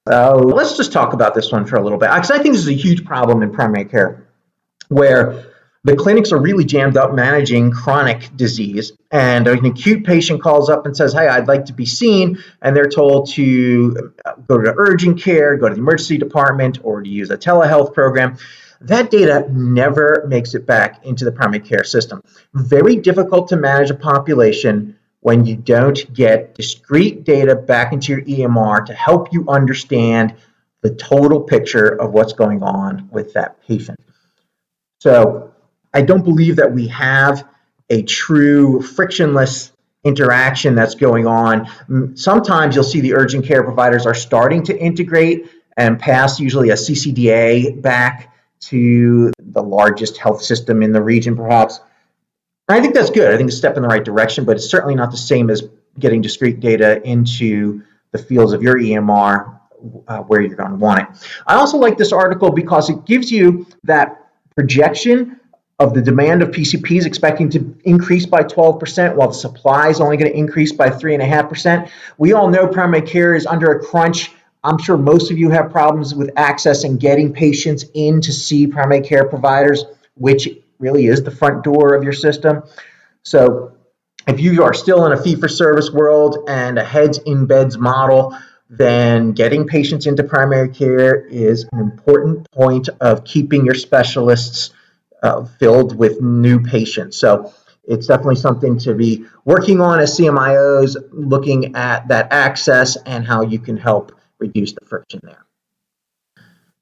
So 0.08 0.34
let's 0.36 0.76
just 0.76 0.92
talk 0.92 1.12
about 1.12 1.34
this 1.34 1.50
one 1.50 1.66
for 1.66 1.76
a 1.76 1.82
little 1.82 1.98
bit 1.98 2.10
because 2.10 2.30
I 2.30 2.38
think 2.38 2.54
this 2.54 2.62
is 2.62 2.68
a 2.68 2.72
huge 2.72 3.04
problem 3.04 3.42
in 3.42 3.52
primary 3.52 3.86
care 3.86 4.28
where 4.88 5.46
the 5.86 5.94
clinics 5.94 6.32
are 6.32 6.40
really 6.40 6.64
jammed 6.64 6.96
up 6.96 7.14
managing 7.14 7.70
chronic 7.70 8.36
disease 8.36 8.92
and 9.12 9.46
an 9.46 9.64
acute 9.64 10.04
patient 10.04 10.42
calls 10.42 10.68
up 10.68 10.84
and 10.84 10.96
says 10.96 11.12
hey 11.12 11.28
i'd 11.28 11.46
like 11.46 11.64
to 11.66 11.72
be 11.72 11.86
seen 11.86 12.38
and 12.60 12.74
they're 12.74 12.88
told 12.88 13.30
to 13.30 14.12
go 14.48 14.60
to 14.60 14.74
urgent 14.76 15.20
care 15.20 15.56
go 15.56 15.68
to 15.68 15.74
the 15.74 15.80
emergency 15.80 16.18
department 16.18 16.78
or 16.82 17.02
to 17.02 17.08
use 17.08 17.30
a 17.30 17.38
telehealth 17.38 17.94
program 17.94 18.36
that 18.80 19.10
data 19.10 19.46
never 19.50 20.26
makes 20.28 20.54
it 20.54 20.66
back 20.66 21.04
into 21.04 21.24
the 21.24 21.32
primary 21.32 21.60
care 21.60 21.84
system 21.84 22.20
very 22.54 22.96
difficult 22.96 23.48
to 23.48 23.56
manage 23.56 23.90
a 23.90 23.94
population 23.94 24.95
when 25.26 25.44
you 25.44 25.56
don't 25.56 26.12
get 26.14 26.54
discrete 26.54 27.24
data 27.24 27.54
back 27.54 27.92
into 27.92 28.12
your 28.12 28.22
emr 28.22 28.84
to 28.84 28.94
help 28.94 29.32
you 29.32 29.44
understand 29.48 30.34
the 30.82 30.94
total 30.94 31.40
picture 31.40 31.88
of 31.88 32.12
what's 32.12 32.32
going 32.32 32.62
on 32.62 33.08
with 33.10 33.32
that 33.32 33.60
patient 33.66 33.98
so 35.00 35.52
I 35.96 36.02
don't 36.02 36.24
believe 36.24 36.56
that 36.56 36.72
we 36.72 36.88
have 36.88 37.48
a 37.88 38.02
true 38.02 38.82
frictionless 38.82 39.72
interaction 40.04 40.74
that's 40.74 40.94
going 40.94 41.26
on. 41.26 42.16
Sometimes 42.16 42.74
you'll 42.74 42.84
see 42.84 43.00
the 43.00 43.14
urgent 43.14 43.46
care 43.46 43.62
providers 43.62 44.04
are 44.04 44.14
starting 44.14 44.62
to 44.64 44.78
integrate 44.78 45.50
and 45.76 45.98
pass 45.98 46.38
usually 46.38 46.70
a 46.70 46.74
CCDA 46.74 47.80
back 47.80 48.34
to 48.60 49.32
the 49.38 49.62
largest 49.62 50.16
health 50.18 50.42
system 50.42 50.82
in 50.82 50.92
the 50.92 51.02
region, 51.02 51.34
perhaps. 51.34 51.80
I 52.68 52.80
think 52.80 52.94
that's 52.94 53.10
good. 53.10 53.32
I 53.32 53.36
think 53.36 53.48
it's 53.48 53.56
a 53.56 53.58
step 53.58 53.76
in 53.76 53.82
the 53.82 53.88
right 53.88 54.04
direction, 54.04 54.44
but 54.44 54.56
it's 54.56 54.68
certainly 54.68 54.94
not 54.94 55.10
the 55.10 55.16
same 55.16 55.50
as 55.50 55.62
getting 55.98 56.20
discrete 56.20 56.60
data 56.60 57.02
into 57.08 57.82
the 58.12 58.18
fields 58.18 58.52
of 58.52 58.62
your 58.62 58.76
EMR 58.76 59.58
uh, 60.08 60.18
where 60.22 60.40
you're 60.40 60.56
going 60.56 60.70
to 60.70 60.76
want 60.76 61.00
it. 61.00 61.28
I 61.46 61.54
also 61.54 61.78
like 61.78 61.96
this 61.96 62.12
article 62.12 62.50
because 62.50 62.90
it 62.90 63.04
gives 63.04 63.30
you 63.30 63.66
that 63.84 64.30
projection 64.56 65.40
of 65.78 65.92
the 65.94 66.00
demand 66.00 66.42
of 66.42 66.50
PCPs 66.50 67.04
expecting 67.04 67.50
to 67.50 67.76
increase 67.84 68.24
by 68.24 68.42
12%, 68.42 69.14
while 69.14 69.28
the 69.28 69.34
supply 69.34 69.88
is 69.88 70.00
only 70.00 70.16
going 70.16 70.30
to 70.30 70.36
increase 70.36 70.72
by 70.72 70.88
3.5%. 70.88 71.90
We 72.16 72.32
all 72.32 72.48
know 72.48 72.66
primary 72.66 73.02
care 73.02 73.34
is 73.34 73.46
under 73.46 73.72
a 73.72 73.84
crunch. 73.84 74.32
I'm 74.64 74.78
sure 74.78 74.96
most 74.96 75.30
of 75.30 75.38
you 75.38 75.50
have 75.50 75.70
problems 75.70 76.14
with 76.14 76.30
access 76.36 76.84
and 76.84 76.98
getting 76.98 77.32
patients 77.32 77.84
in 77.92 78.22
to 78.22 78.32
see 78.32 78.66
primary 78.66 79.02
care 79.02 79.28
providers, 79.28 79.84
which 80.14 80.48
really 80.78 81.06
is 81.06 81.22
the 81.22 81.30
front 81.30 81.64
door 81.64 81.94
of 81.94 82.02
your 82.02 82.12
system. 82.12 82.62
So, 83.22 83.72
if 84.26 84.40
you 84.40 84.64
are 84.64 84.74
still 84.74 85.06
in 85.06 85.12
a 85.12 85.22
fee 85.22 85.36
for 85.36 85.48
service 85.48 85.90
world 85.90 86.48
and 86.48 86.78
a 86.78 86.84
heads 86.84 87.18
in 87.18 87.46
beds 87.46 87.78
model, 87.78 88.36
then 88.68 89.32
getting 89.32 89.66
patients 89.66 90.06
into 90.06 90.24
primary 90.24 90.68
care 90.68 91.24
is 91.26 91.64
an 91.72 91.78
important 91.78 92.50
point 92.50 92.88
of 93.00 93.24
keeping 93.24 93.64
your 93.64 93.76
specialists 93.76 94.70
uh, 95.22 95.44
filled 95.44 95.96
with 95.96 96.20
new 96.20 96.60
patients. 96.60 97.16
So 97.16 97.52
it's 97.84 98.08
definitely 98.08 98.36
something 98.36 98.78
to 98.80 98.94
be 98.94 99.26
working 99.44 99.80
on 99.80 100.00
as 100.00 100.18
CMIOs, 100.18 100.96
looking 101.12 101.76
at 101.76 102.08
that 102.08 102.32
access 102.32 102.96
and 102.96 103.24
how 103.24 103.42
you 103.42 103.60
can 103.60 103.76
help 103.76 104.12
reduce 104.38 104.72
the 104.72 104.84
friction 104.84 105.20
there. 105.22 105.45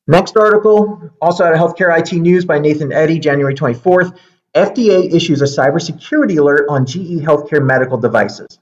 Next 0.06 0.37
article, 0.37 1.11
also 1.23 1.44
out 1.44 1.54
of 1.54 1.58
Healthcare 1.58 1.99
IT 1.99 2.12
News 2.12 2.44
by 2.44 2.58
Nathan 2.58 2.92
Eddy, 2.92 3.18
January 3.18 3.54
24th. 3.54 4.18
FDA 4.54 5.12
issues 5.12 5.40
a 5.40 5.46
cybersecurity 5.46 6.38
alert 6.38 6.66
on 6.68 6.87
GE 6.87 7.23
Healthcare 7.25 7.64
medical 7.64 7.96
devices. 7.96 8.58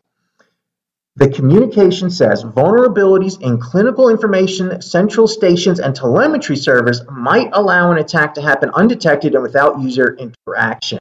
The 1.17 1.29
communication 1.29 2.09
says 2.11 2.43
vulnerabilities 2.43 3.43
in 3.43 3.59
clinical 3.59 4.09
information, 4.09 4.81
central 4.81 5.29
stations, 5.29 5.81
and 5.81 5.95
telemetry 5.95 6.57
servers 6.57 7.03
might 7.11 7.51
allow 7.53 7.91
an 7.91 7.99
attack 7.99 8.33
to 8.35 8.43
happen 8.43 8.71
undetected 8.73 9.35
and 9.35 9.43
without 9.43 9.81
user 9.81 10.17
interaction. 10.17 10.99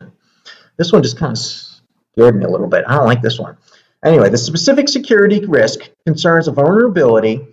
This 0.75 0.91
one 0.91 1.03
just 1.03 1.17
kind 1.17 1.31
of 1.31 1.37
scared 1.37 2.35
me 2.35 2.43
a 2.43 2.49
little 2.49 2.67
bit. 2.67 2.83
I 2.87 2.97
don't 2.97 3.05
like 3.05 3.21
this 3.21 3.39
one. 3.39 3.57
Anyway, 4.03 4.29
the 4.29 4.37
specific 4.37 4.89
security 4.89 5.45
risk 5.45 5.89
concerns 6.05 6.49
a 6.49 6.51
vulnerability 6.51 7.47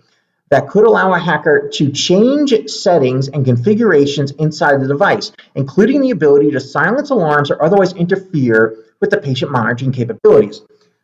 that 0.49 0.67
could 0.67 0.85
allow 0.85 1.13
a 1.13 1.19
hacker 1.19 1.69
to 1.73 1.91
change 1.91 2.53
settings 2.67 3.27
and 3.27 3.45
configurations 3.45 4.31
inside 4.31 4.81
the 4.81 4.87
device, 4.87 5.31
including 5.55 6.01
the 6.01 6.09
ability 6.11 6.51
to 6.51 6.59
silence 6.59 7.09
alarms 7.09 7.51
or 7.51 7.63
otherwise 7.63 7.93
interfere 7.93 8.83
with 8.99 9.11
the 9.11 9.17
patient 9.17 9.51
monitoring 9.51 9.91
capabilities. 9.91 10.61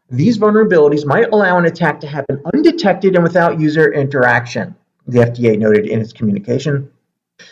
These 0.09 0.37
vulnerabilities 0.37 1.05
might 1.05 1.31
allow 1.31 1.57
an 1.57 1.65
attack 1.65 1.99
to 2.01 2.07
happen 2.07 2.41
undetected 2.53 3.15
and 3.15 3.23
without 3.23 3.59
user 3.59 3.91
interaction, 3.91 4.75
the 5.07 5.19
FDA 5.19 5.57
noted 5.57 5.87
in 5.87 5.99
its 6.01 6.13
communication. 6.13 6.91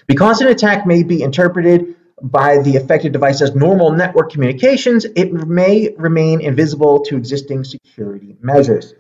Because 0.08 0.42
an 0.42 0.48
attack 0.48 0.86
may 0.86 1.04
be 1.04 1.24
interpreted 1.24 1.96
by 2.22 2.60
the 2.60 2.78
affected 2.78 3.12
device 3.12 3.42
as 3.42 3.56
normal 3.56 3.92
network 3.92 4.32
communications, 4.32 5.06
it 5.06 5.34
may 5.34 5.94
remain 5.98 6.42
invisible 6.42 7.04
to 7.06 7.18
existing 7.18 7.64
security 7.64 8.38
measures. 8.42 8.94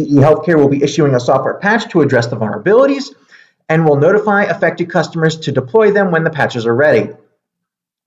GE 0.00 0.14
Healthcare 0.14 0.56
will 0.56 0.68
be 0.68 0.82
issuing 0.82 1.14
a 1.14 1.20
software 1.20 1.58
patch 1.58 1.88
to 1.90 2.00
address 2.00 2.26
the 2.26 2.36
vulnerabilities 2.36 3.14
and 3.68 3.84
will 3.84 3.96
notify 3.96 4.44
affected 4.44 4.90
customers 4.90 5.36
to 5.40 5.52
deploy 5.52 5.90
them 5.90 6.10
when 6.10 6.24
the 6.24 6.30
patches 6.30 6.66
are 6.66 6.74
ready. 6.74 7.10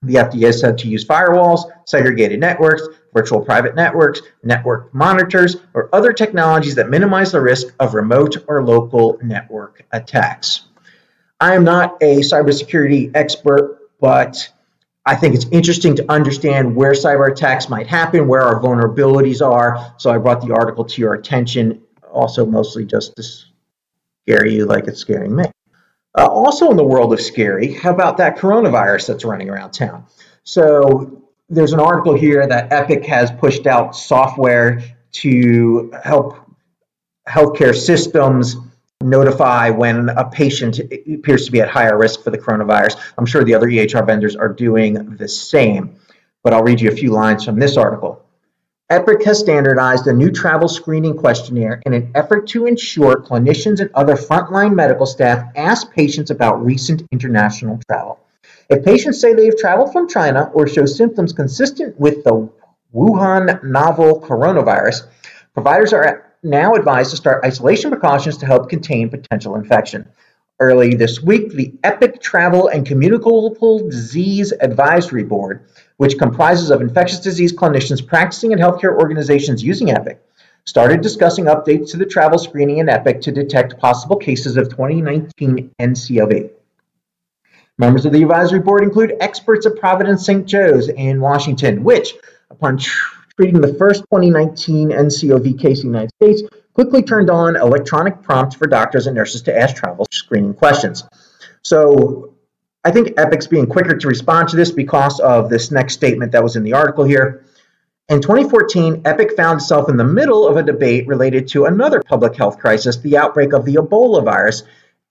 The 0.03 0.15
FDA 0.15 0.51
said 0.51 0.79
to 0.79 0.88
use 0.88 1.05
firewalls, 1.05 1.69
segregated 1.85 2.39
networks, 2.39 2.88
virtual 3.13 3.41
private 3.41 3.75
networks, 3.75 4.21
network 4.43 4.91
monitors, 4.93 5.57
or 5.75 5.93
other 5.93 6.11
technologies 6.11 6.75
that 6.75 6.89
minimize 6.89 7.31
the 7.31 7.41
risk 7.41 7.73
of 7.79 7.93
remote 7.93 8.38
or 8.47 8.63
local 8.63 9.19
network 9.21 9.85
attacks. 9.91 10.63
I 11.39 11.53
am 11.53 11.63
not 11.63 11.97
a 12.01 12.21
cybersecurity 12.21 13.11
expert, 13.13 13.79
but 14.00 14.50
I 15.05 15.15
think 15.15 15.34
it's 15.34 15.48
interesting 15.51 15.96
to 15.96 16.12
understand 16.12 16.75
where 16.75 16.91
cyber 16.91 17.31
attacks 17.31 17.70
might 17.70 17.88
happen, 17.88 18.27
where 18.27 18.41
our 18.41 18.62
vulnerabilities 18.62 19.46
are. 19.46 19.96
So 19.98 20.12
I 20.12 20.17
brought 20.20 20.46
the 20.46 20.53
article 20.53 20.86
to 20.86 21.01
your 21.01 21.15
attention, 21.15 21.81
also 22.12 22.46
mostly 22.46 22.86
just 22.86 23.15
to 23.15 23.24
scare 23.24 24.46
you 24.46 24.65
like 24.65 24.88
it's 24.88 25.00
scaring 25.00 25.36
me. 25.36 25.46
Uh, 26.17 26.27
also, 26.27 26.70
in 26.70 26.77
the 26.77 26.84
world 26.84 27.13
of 27.13 27.22
scary, 27.22 27.74
how 27.74 27.91
about 27.91 28.17
that 28.17 28.38
coronavirus 28.38 29.08
that's 29.08 29.25
running 29.25 29.50
around 29.50 29.72
town? 29.72 30.05
So 30.43 31.24
there's 31.50 31.74
an 31.74 31.79
article 31.79 32.13
here 32.13 32.46
that 32.46 32.72
Epic 32.72 33.05
has 33.05 33.31
pushed 33.31 33.65
out 33.65 33.96
software 33.96 34.84
to 35.13 35.93
help 36.03 36.38
healthcare 37.27 37.75
systems 37.75 38.58
notify 39.01 39.70
when 39.70 40.10
a 40.10 40.29
patient 40.29 40.79
appears 40.79 41.46
to 41.46 41.51
be 41.51 41.62
at 41.62 41.70
higher 41.70 41.98
risk 41.98 42.24
for 42.24 42.29
the 42.29 42.38
coronavirus. 42.38 43.00
I'm 43.17 43.25
sure 43.25 43.43
the 43.43 43.55
other 43.55 43.67
EHR 43.67 44.05
vendors 44.05 44.36
are 44.36 44.50
doing 44.50 45.15
the 45.17 45.27
same, 45.27 45.96
but 46.43 46.53
I'll 46.53 46.63
read 46.63 46.81
you 46.81 46.89
a 46.89 46.96
few 46.96 47.12
lines 47.12 47.46
from 47.46 47.60
this 47.60 47.77
article. 47.77 48.25
Epic 48.89 49.24
has 49.24 49.39
standardized 49.39 50.05
a 50.08 50.13
new 50.13 50.29
travel 50.29 50.67
screening 50.67 51.15
questionnaire 51.15 51.81
in 51.86 51.93
an 51.93 52.12
effort 52.13 52.48
to 52.48 52.65
ensure 52.65 53.22
clinicians 53.22 53.79
and 53.79 53.89
other 53.93 54.15
frontline 54.15 54.74
medical 54.75 55.05
staff 55.05 55.50
ask 55.55 55.93
patients 55.93 56.29
about 56.29 56.65
recent 56.65 57.03
international 57.12 57.79
travel. 57.89 58.20
If 58.70 58.84
patients 58.84 59.22
say 59.22 59.34
they 59.34 59.46
have 59.46 59.58
traveled 59.58 59.93
from 59.93 60.10
China 60.10 60.51
or 60.53 60.67
show 60.67 60.86
symptoms 60.86 61.31
consistent 61.31 61.98
with 61.98 62.25
the 62.25 62.50
Wuhan 62.93 63.63
novel 63.63 64.20
coronavirus, 64.20 65.08
providers 65.53 65.93
are 65.93 66.30
now 66.43 66.75
advised 66.75 67.12
to 67.12 67.17
start 67.17 67.45
isolation 67.45 67.91
precautions 67.91 68.38
to 68.38 68.45
help 68.45 68.69
contain 68.69 69.10
potential 69.10 69.55
infection. 69.55 70.07
Early 70.60 70.93
this 70.93 71.21
week, 71.21 71.51
the 71.51 71.74
EPIC 71.83 72.21
Travel 72.21 72.67
and 72.67 72.86
Communicable 72.86 73.89
Disease 73.89 74.53
Advisory 74.62 75.24
Board 75.24 75.65
which 76.01 76.17
comprises 76.17 76.71
of 76.71 76.81
infectious 76.81 77.19
disease 77.19 77.53
clinicians 77.53 78.03
practicing 78.03 78.53
in 78.53 78.57
healthcare 78.57 78.98
organizations 78.98 79.63
using 79.63 79.91
EPIC, 79.91 80.19
started 80.65 81.00
discussing 81.00 81.45
updates 81.45 81.91
to 81.91 81.98
the 81.98 82.07
travel 82.07 82.39
screening 82.39 82.79
in 82.79 82.89
EPIC 82.89 83.21
to 83.21 83.31
detect 83.31 83.77
possible 83.77 84.15
cases 84.15 84.57
of 84.57 84.67
2019 84.67 85.69
NCOV. 85.79 86.50
Members 87.77 88.07
of 88.07 88.13
the 88.13 88.24
advisory 88.24 88.62
board 88.62 88.81
include 88.81 89.13
experts 89.19 89.67
at 89.67 89.75
Providence 89.75 90.25
St. 90.25 90.43
Joe's 90.48 90.89
in 90.89 91.21
Washington, 91.21 91.83
which, 91.83 92.15
upon 92.50 92.79
treating 93.41 93.60
the 93.60 93.74
first 93.74 94.01
2019 94.12 94.89
NCOV 94.89 95.60
case 95.60 95.83
in 95.83 95.91
the 95.91 95.98
United 95.98 96.12
States, 96.21 96.43
quickly 96.75 97.01
turned 97.01 97.31
on 97.31 97.55
electronic 97.55 98.21
prompts 98.21 98.55
for 98.55 98.67
doctors 98.67 99.07
and 99.07 99.15
nurses 99.15 99.41
to 99.41 99.60
ask 99.60 99.75
travel 99.75 100.05
screening 100.12 100.53
questions. 100.53 101.03
So 101.63 102.36
I 102.83 102.91
think 102.91 103.13
Epic's 103.17 103.48
being 103.48 103.65
quicker 103.65 103.98
to 103.98 104.07
respond 104.07 104.50
to 104.50 104.57
this 104.57 104.69
because 104.69 105.19
of 105.19 105.50
this 105.50 105.71
next 105.71 105.95
statement 105.95 106.33
that 106.33 106.43
was 106.43 106.55
in 106.55 106.62
the 106.62 106.74
article 106.74 107.03
here. 107.03 107.43
In 108.10 108.21
2014, 108.21 109.01
Epic 109.05 109.36
found 109.36 109.62
itself 109.62 109.89
in 109.89 109.98
the 109.98 110.03
middle 110.03 110.48
of 110.48 110.57
a 110.57 110.62
debate 110.63 111.07
related 111.07 111.48
to 111.48 111.65
another 111.65 112.00
public 112.03 112.36
health 112.36 112.60
crisis, 112.60 112.98
the 112.98 113.17
outbreak 113.17 113.53
of 113.53 113.65
the 113.65 113.74
Ebola 113.74 114.24
virus, 114.24 114.62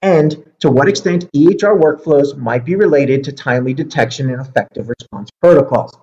and 0.03 0.37
to 0.61 0.71
what 0.71 0.89
extent 0.89 1.29
EHR 1.35 1.81
workflows 1.81 2.37
might 2.37 2.65
be 2.65 2.77
related 2.77 3.25
to 3.25 3.33
timely 3.33 3.75
detection 3.75 4.31
and 4.31 4.41
effective 4.41 4.89
response 4.89 5.31
protocols. 5.41 5.99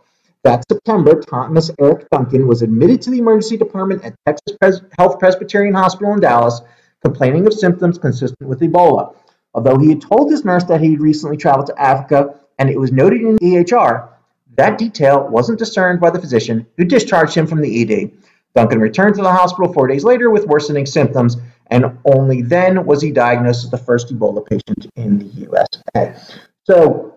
That 0.48 0.64
September, 0.72 1.20
Thomas 1.20 1.70
Eric 1.78 2.10
Duncan 2.10 2.48
was 2.48 2.62
admitted 2.62 3.02
to 3.02 3.12
the 3.12 3.18
emergency 3.18 3.58
department 3.58 4.06
at 4.06 4.16
Texas 4.26 4.56
Pres- 4.58 4.82
Health 4.98 5.20
Presbyterian 5.20 5.74
Hospital 5.74 6.14
in 6.14 6.22
Dallas, 6.22 6.62
complaining 7.04 7.46
of 7.46 7.54
symptoms 7.54 7.98
consistent 7.98 8.48
with 8.48 8.62
Ebola. 8.62 9.14
Although 9.54 9.78
he 9.78 9.90
had 9.90 10.00
told 10.00 10.32
his 10.32 10.46
nurse 10.46 10.64
that 10.64 10.80
he 10.80 10.92
had 10.92 11.02
recently 11.02 11.36
traveled 11.36 11.68
to 11.68 11.78
Africa 11.78 12.40
and 12.60 12.70
it 12.70 12.80
was 12.80 12.94
noted 12.94 13.24
in 13.24 13.36
the 13.36 13.42
EHR, 13.42 14.08
that 14.56 14.78
detail 14.78 15.28
wasn't 15.28 15.60
discerned 15.60 16.00
by 16.00 16.12
the 16.12 16.22
physician 16.22 16.66
who 16.78 16.86
discharged 16.86 17.36
him 17.36 17.46
from 17.46 17.60
the 17.60 17.82
ED. 17.82 18.12
Duncan 18.56 18.80
returned 18.80 19.16
to 19.16 19.24
the 19.24 19.34
hospital 19.34 19.74
four 19.74 19.88
days 19.88 20.06
later 20.06 20.30
with 20.30 20.46
worsening 20.46 20.86
symptoms, 20.86 21.36
and 21.72 21.98
only 22.06 22.42
then 22.42 22.86
was 22.86 23.02
he 23.02 23.12
diagnosed 23.12 23.66
as 23.66 23.70
the 23.70 23.78
first 23.78 24.16
Ebola 24.16 24.46
patient 24.46 24.90
in 24.96 25.20
the 25.20 25.26
USA. 25.26 26.16
So, 26.64 27.16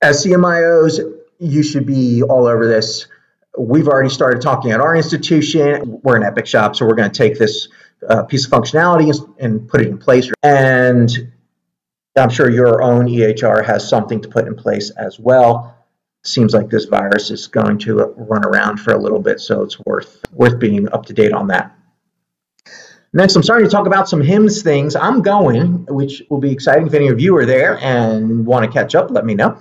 as 0.00 0.24
CMIOs, 0.24 1.16
you 1.40 1.62
should 1.62 1.86
be 1.86 2.22
all 2.22 2.46
over 2.46 2.66
this. 2.66 3.06
We've 3.58 3.88
already 3.88 4.10
started 4.10 4.40
talking 4.40 4.70
at 4.70 4.80
our 4.80 4.94
institution. 4.94 6.00
We're 6.02 6.16
an 6.16 6.22
Epic 6.22 6.46
shop, 6.46 6.76
so 6.76 6.86
we're 6.86 6.94
going 6.94 7.10
to 7.10 7.16
take 7.16 7.38
this 7.38 7.68
uh, 8.08 8.22
piece 8.22 8.44
of 8.44 8.52
functionality 8.52 9.12
and 9.38 9.68
put 9.68 9.80
it 9.80 9.88
in 9.88 9.98
place. 9.98 10.30
And 10.42 11.10
I'm 12.16 12.30
sure 12.30 12.50
your 12.50 12.82
own 12.82 13.06
EHR 13.06 13.64
has 13.64 13.88
something 13.88 14.20
to 14.22 14.28
put 14.28 14.46
in 14.46 14.54
place 14.54 14.90
as 14.90 15.18
well. 15.18 15.76
Seems 16.22 16.52
like 16.52 16.68
this 16.68 16.84
virus 16.84 17.30
is 17.30 17.46
going 17.46 17.78
to 17.80 17.94
run 18.16 18.44
around 18.44 18.78
for 18.78 18.92
a 18.92 18.98
little 18.98 19.20
bit, 19.20 19.40
so 19.40 19.62
it's 19.62 19.78
worth 19.80 20.22
worth 20.32 20.58
being 20.58 20.92
up 20.92 21.06
to 21.06 21.14
date 21.14 21.32
on 21.32 21.46
that. 21.48 21.74
Next, 23.12 23.34
I'm 23.34 23.42
starting 23.42 23.66
to 23.66 23.70
talk 23.70 23.86
about 23.86 24.08
some 24.08 24.20
HIMSS 24.20 24.62
things. 24.62 24.94
I'm 24.94 25.22
going, 25.22 25.86
which 25.86 26.22
will 26.28 26.38
be 26.38 26.52
exciting 26.52 26.86
if 26.86 26.94
any 26.94 27.08
of 27.08 27.18
you 27.18 27.36
are 27.38 27.46
there 27.46 27.78
and 27.78 28.46
want 28.46 28.64
to 28.64 28.70
catch 28.70 28.94
up. 28.94 29.10
Let 29.10 29.24
me 29.24 29.34
know, 29.34 29.58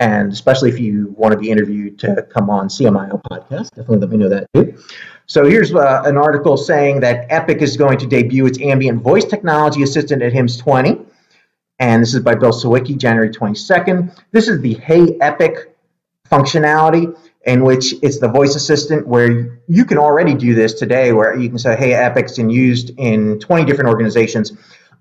and 0.00 0.32
especially 0.32 0.70
if 0.70 0.80
you 0.80 1.14
want 1.16 1.32
to 1.32 1.38
be 1.38 1.50
interviewed 1.50 1.98
to 2.00 2.22
come 2.22 2.50
on 2.50 2.68
CMIO 2.68 3.22
podcast, 3.30 3.70
definitely 3.70 3.98
let 3.98 4.10
me 4.10 4.16
know 4.16 4.28
that 4.30 4.48
too. 4.54 4.76
So 5.26 5.44
here's 5.44 5.72
uh, 5.72 6.02
an 6.06 6.16
article 6.16 6.56
saying 6.56 7.00
that 7.00 7.26
Epic 7.28 7.62
is 7.62 7.76
going 7.76 7.98
to 7.98 8.06
debut 8.06 8.46
its 8.46 8.60
ambient 8.60 9.02
voice 9.02 9.26
technology 9.26 9.82
assistant 9.82 10.22
at 10.22 10.32
HIMSS 10.32 10.58
20. 10.58 10.98
and 11.78 12.02
this 12.02 12.14
is 12.14 12.20
by 12.20 12.34
Bill 12.34 12.50
Siwicki, 12.50 12.96
January 12.98 13.30
22nd. 13.30 14.18
This 14.32 14.48
is 14.48 14.60
the 14.60 14.74
Hey 14.74 15.16
Epic 15.20 15.76
functionality 16.30 17.16
in 17.44 17.64
which 17.64 17.94
it's 18.02 18.18
the 18.20 18.28
voice 18.28 18.54
assistant 18.54 19.06
where 19.06 19.60
you 19.66 19.84
can 19.84 19.98
already 19.98 20.34
do 20.34 20.54
this 20.54 20.74
today 20.74 21.12
where 21.12 21.36
you 21.38 21.48
can 21.48 21.58
say 21.58 21.74
hey 21.74 21.94
epic's 21.94 22.36
been 22.36 22.50
used 22.50 22.90
in 22.98 23.38
20 23.40 23.64
different 23.64 23.88
organizations 23.88 24.52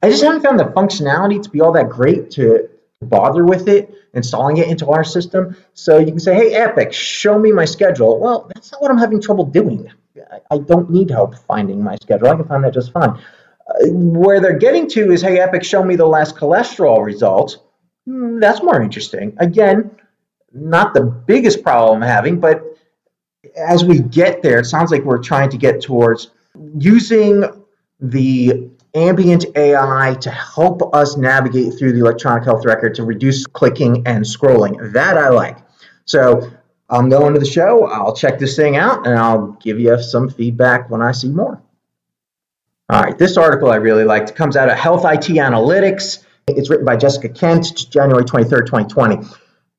i 0.02 0.10
just 0.10 0.24
haven't 0.24 0.42
found 0.42 0.58
the 0.58 0.64
functionality 0.64 1.42
to 1.42 1.50
be 1.50 1.60
all 1.60 1.74
that 1.74 1.90
great 1.90 2.32
to 2.32 2.69
bother 3.02 3.46
with 3.46 3.68
it 3.68 3.94
installing 4.14 4.58
it 4.58 4.68
into 4.68 4.88
our 4.90 5.04
system. 5.04 5.56
So 5.74 6.00
you 6.00 6.08
can 6.08 6.20
say 6.20 6.36
hey 6.36 6.54
epic 6.54 6.92
show 6.92 7.40
me 7.40 7.52
my 7.52 7.66
schedule. 7.66 8.20
Well 8.20 8.50
that's 8.54 8.72
not 8.72 8.82
what 8.82 8.92
i'm 8.92 8.98
having 8.98 9.22
trouble 9.22 9.46
doing. 9.46 9.92
I 10.52 10.58
don't 10.58 10.90
need 10.90 11.10
help 11.10 11.36
finding 11.48 11.82
my 11.82 11.96
schedule. 11.96 12.28
I 12.28 12.36
can 12.36 12.46
find 12.46 12.64
that 12.64 12.74
just 12.74 12.92
fine. 12.92 13.12
Uh, 13.12 13.88
where 13.90 14.42
they're 14.42 14.58
getting 14.58 14.90
to 14.90 15.12
is 15.12 15.22
hey 15.22 15.40
epic 15.40 15.64
show 15.64 15.84
me 15.84 15.96
the 15.96 16.06
last 16.06 16.36
cholesterol 16.36 17.04
results. 17.04 17.60
Hmm, 18.06 18.40
that's 18.40 18.62
more 18.62 18.82
interesting. 18.82 19.36
Again 19.40 19.92
not 20.52 20.94
the 20.94 21.04
biggest 21.04 21.64
problem 21.64 22.02
I'm 22.02 22.10
having, 22.10 22.40
but 22.40 22.64
as 23.56 23.86
we 23.86 24.00
get 24.00 24.42
there, 24.42 24.60
it 24.60 24.66
sounds 24.66 24.92
like 24.92 25.04
we're 25.04 25.22
trying 25.22 25.50
to 25.52 25.58
get 25.58 25.82
towards 25.82 26.32
using 26.78 27.44
the 28.00 28.72
ambient 28.96 29.46
AI 29.56 30.16
to 30.22 30.30
help 30.32 30.94
us 30.94 31.18
navigate 31.18 31.78
through 31.78 31.94
the 31.94 32.00
electronic 32.00 32.44
health 32.44 32.66
record 32.66 32.96
to 32.96 33.04
reduce 33.04 33.46
clicking 33.46 34.04
and 34.08 34.24
scrolling. 34.24 34.94
That 34.94 35.18
I 35.18 35.30
like. 35.30 35.58
So 36.06 36.50
I'm 36.90 37.10
going 37.10 37.34
to 37.34 37.40
the 37.40 37.46
show. 37.46 37.86
I'll 37.86 38.16
check 38.16 38.40
this 38.40 38.56
thing 38.56 38.76
out 38.76 39.06
and 39.06 39.18
I'll 39.18 39.52
give 39.62 39.80
you 39.80 40.02
some 40.02 40.30
feedback 40.30 40.90
when 40.90 41.02
I 41.02 41.12
see 41.12 41.30
more. 41.30 41.62
All 42.90 43.02
right, 43.02 43.16
this 43.18 43.38
article 43.38 43.70
I 43.70 43.76
really 43.76 44.04
liked. 44.04 44.32
It 44.32 44.36
comes 44.36 44.58
out 44.58 44.70
of 44.70 44.78
Health 44.78 45.06
IT 45.06 45.28
Analytics. 45.36 46.26
It's 46.48 46.72
written 46.72 46.86
by 46.86 46.98
Jessica 46.98 47.30
Kent, 47.30 47.92
January 47.92 48.24
23rd, 48.24 48.66
2020. 48.66 49.18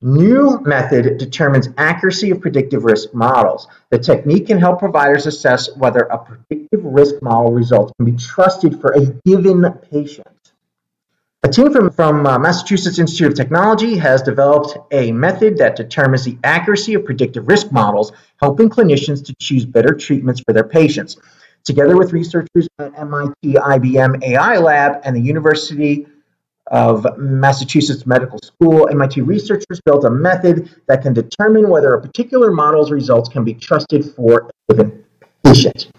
New 0.03 0.59
method 0.61 1.19
determines 1.19 1.69
accuracy 1.77 2.31
of 2.31 2.41
predictive 2.41 2.85
risk 2.85 3.13
models. 3.13 3.67
The 3.91 3.99
technique 3.99 4.47
can 4.47 4.57
help 4.57 4.79
providers 4.79 5.27
assess 5.27 5.69
whether 5.75 5.99
a 5.99 6.17
predictive 6.17 6.83
risk 6.83 7.21
model 7.21 7.51
result 7.51 7.93
can 7.97 8.07
be 8.07 8.17
trusted 8.17 8.81
for 8.81 8.93
a 8.93 9.05
given 9.25 9.63
patient. 9.91 10.27
A 11.43 11.49
team 11.49 11.71
from, 11.71 11.91
from 11.91 12.25
uh, 12.25 12.39
Massachusetts 12.39 12.97
Institute 12.97 13.27
of 13.27 13.35
Technology 13.35 13.95
has 13.97 14.23
developed 14.23 14.75
a 14.91 15.11
method 15.11 15.59
that 15.59 15.75
determines 15.75 16.23
the 16.23 16.37
accuracy 16.43 16.95
of 16.95 17.05
predictive 17.05 17.47
risk 17.47 17.71
models, 17.71 18.11
helping 18.37 18.69
clinicians 18.69 19.23
to 19.25 19.35
choose 19.39 19.65
better 19.65 19.93
treatments 19.93 20.41
for 20.43 20.53
their 20.53 20.63
patients. 20.63 21.17
Together 21.63 21.95
with 21.95 22.11
researchers 22.11 22.67
at 22.79 22.97
MIT 22.97 23.33
IBM 23.43 24.23
AI 24.23 24.57
Lab 24.57 25.01
and 25.03 25.15
the 25.15 25.21
University 25.21 26.07
of 26.71 27.05
Massachusetts 27.17 28.07
Medical 28.07 28.39
School, 28.39 28.87
MIT 28.89 29.21
researchers 29.21 29.79
built 29.85 30.05
a 30.05 30.09
method 30.09 30.73
that 30.87 31.01
can 31.01 31.13
determine 31.13 31.69
whether 31.69 31.93
a 31.93 32.01
particular 32.01 32.49
model's 32.49 32.91
results 32.91 33.29
can 33.29 33.43
be 33.43 33.53
trusted 33.53 34.05
for 34.15 34.49
a 34.69 34.73
given 34.73 35.03
patient. 35.43 35.91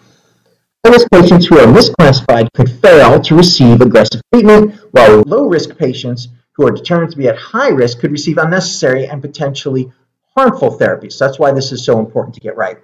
Those 0.82 1.06
patients 1.12 1.46
who 1.46 1.58
are 1.58 1.66
misclassified 1.66 2.48
could 2.54 2.70
fail 2.70 3.20
to 3.20 3.36
receive 3.36 3.80
aggressive 3.80 4.20
treatment, 4.32 4.74
while 4.90 5.22
low-risk 5.26 5.76
patients 5.78 6.28
who 6.54 6.66
are 6.66 6.72
determined 6.72 7.12
to 7.12 7.18
be 7.18 7.28
at 7.28 7.36
high 7.36 7.68
risk 7.68 8.00
could 8.00 8.10
receive 8.10 8.38
unnecessary 8.38 9.06
and 9.06 9.22
potentially 9.22 9.92
harmful 10.36 10.76
therapies. 10.78 11.18
That's 11.18 11.38
why 11.38 11.52
this 11.52 11.70
is 11.70 11.84
so 11.84 12.00
important 12.00 12.34
to 12.34 12.40
get 12.40 12.56
right. 12.56 12.78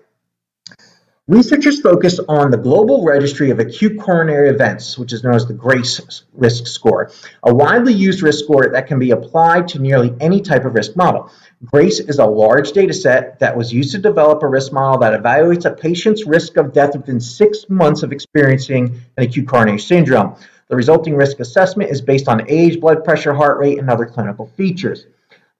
Researchers 1.28 1.82
focused 1.82 2.20
on 2.26 2.50
the 2.50 2.56
Global 2.56 3.04
Registry 3.04 3.50
of 3.50 3.58
Acute 3.58 4.00
Coronary 4.00 4.48
Events, 4.48 4.96
which 4.96 5.12
is 5.12 5.22
known 5.22 5.34
as 5.34 5.44
the 5.44 5.52
GRACE 5.52 6.22
risk 6.32 6.66
score, 6.66 7.10
a 7.42 7.54
widely 7.54 7.92
used 7.92 8.22
risk 8.22 8.42
score 8.42 8.70
that 8.70 8.86
can 8.86 8.98
be 8.98 9.10
applied 9.10 9.68
to 9.68 9.78
nearly 9.78 10.14
any 10.20 10.40
type 10.40 10.64
of 10.64 10.72
risk 10.72 10.96
model. 10.96 11.30
GRACE 11.66 12.00
is 12.00 12.18
a 12.18 12.24
large 12.24 12.72
data 12.72 12.94
set 12.94 13.38
that 13.40 13.54
was 13.54 13.70
used 13.70 13.92
to 13.92 13.98
develop 13.98 14.42
a 14.42 14.46
risk 14.46 14.72
model 14.72 14.98
that 15.00 15.22
evaluates 15.22 15.66
a 15.66 15.70
patient's 15.70 16.24
risk 16.24 16.56
of 16.56 16.72
death 16.72 16.96
within 16.96 17.20
six 17.20 17.66
months 17.68 18.02
of 18.02 18.10
experiencing 18.10 18.98
an 19.18 19.24
acute 19.24 19.46
coronary 19.46 19.78
syndrome. 19.78 20.34
The 20.68 20.76
resulting 20.76 21.14
risk 21.14 21.40
assessment 21.40 21.90
is 21.90 22.00
based 22.00 22.28
on 22.28 22.48
age, 22.50 22.80
blood 22.80 23.04
pressure, 23.04 23.34
heart 23.34 23.58
rate, 23.58 23.78
and 23.78 23.90
other 23.90 24.06
clinical 24.06 24.46
features. 24.56 25.04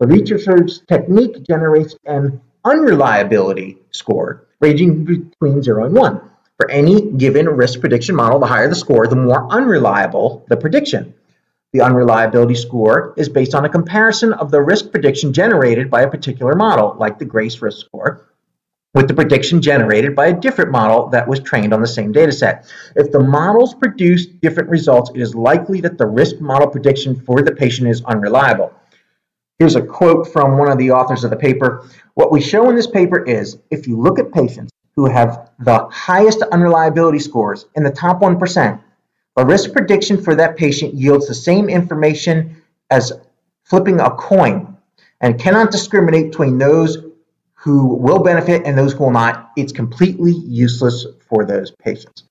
The 0.00 0.07
researcher's 0.07 0.81
technique 0.88 1.42
generates 1.46 1.94
an 2.07 2.40
unreliability 2.64 3.79
score 3.90 4.49
ranging 4.61 5.05
between 5.05 5.62
0 5.62 5.85
and 5.87 5.94
1. 5.94 6.21
For 6.57 6.71
any 6.71 7.12
given 7.12 7.47
risk 7.47 7.81
prediction 7.81 8.16
model, 8.16 8.40
the 8.40 8.47
higher 8.47 8.68
the 8.68 8.75
score, 8.75 9.07
the 9.07 9.14
more 9.14 9.47
unreliable 9.51 10.44
the 10.49 10.57
prediction. 10.57 11.14
The 11.73 11.83
unreliability 11.83 12.57
score 12.57 13.14
is 13.16 13.29
based 13.29 13.55
on 13.55 13.64
a 13.64 13.68
comparison 13.68 14.33
of 14.33 14.51
the 14.51 14.61
risk 14.61 14.90
prediction 14.90 15.33
generated 15.33 15.90
by 15.90 16.03
a 16.03 16.11
particular 16.11 16.55
model, 16.55 16.97
like 16.99 17.18
the 17.18 17.27
GRACE 17.27 17.62
risk 17.62 17.87
score, 17.87 18.29
with 18.94 19.07
the 19.07 19.14
prediction 19.14 19.62
generated 19.62 20.16
by 20.16 20.29
a 20.29 20.40
different 20.40 20.73
model 20.73 21.09
that 21.11 21.29
was 21.29 21.40
trained 21.40 21.73
on 21.73 21.81
the 21.81 21.87
same 21.87 22.12
dataset. 22.12 22.68
If 22.97 23.12
the 23.12 23.21
models 23.21 23.75
produce 23.75 24.27
different 24.27 24.71
results, 24.71 25.11
it 25.14 25.21
is 25.21 25.35
likely 25.35 25.83
that 25.83 25.99
the 25.99 26.07
risk 26.07 26.40
model 26.40 26.68
prediction 26.68 27.21
for 27.21 27.42
the 27.42 27.53
patient 27.55 27.88
is 27.88 28.03
unreliable. 28.03 28.73
Here's 29.59 29.75
a 29.75 29.83
quote 29.83 30.33
from 30.33 30.57
one 30.57 30.71
of 30.71 30.79
the 30.79 30.92
authors 30.92 31.25
of 31.25 31.31
the 31.31 31.37
paper. 31.37 31.85
What 32.14 32.31
we 32.31 32.40
show 32.40 32.71
in 32.71 32.77
this 32.77 32.87
paper 32.87 33.25
is 33.25 33.59
if 33.71 33.88
you 33.88 34.01
look 34.01 34.21
at 34.21 34.33
patients 34.33 34.71
who 34.94 35.07
have 35.07 35.51
the 35.59 35.88
highest 35.88 36.42
unreliability 36.42 37.18
scores 37.18 37.66
in 37.75 37.83
the 37.83 37.90
top 37.90 38.21
1%, 38.21 38.81
a 39.37 39.44
risk 39.44 39.73
prediction 39.73 40.23
for 40.23 40.37
that 40.37 40.57
patient 40.57 40.94
yields 40.94 41.27
the 41.27 41.35
same 41.35 41.68
information 41.68 42.62
as 42.90 43.12
flipping 43.64 43.99
a 44.01 44.11
coin 44.11 44.77
and 45.21 45.40
cannot 45.40 45.73
discriminate 45.73 46.31
between 46.31 46.59
those 46.59 46.99
who 47.55 47.97
will 47.97 48.23
benefit 48.23 48.62
and 48.64 48.79
those 48.79 48.92
who 48.92 49.05
will 49.05 49.11
not. 49.11 49.51
It's 49.57 49.73
completely 49.73 50.33
useless 50.33 51.05
for 51.29 51.44
those 51.44 51.73
patients. 51.73 52.23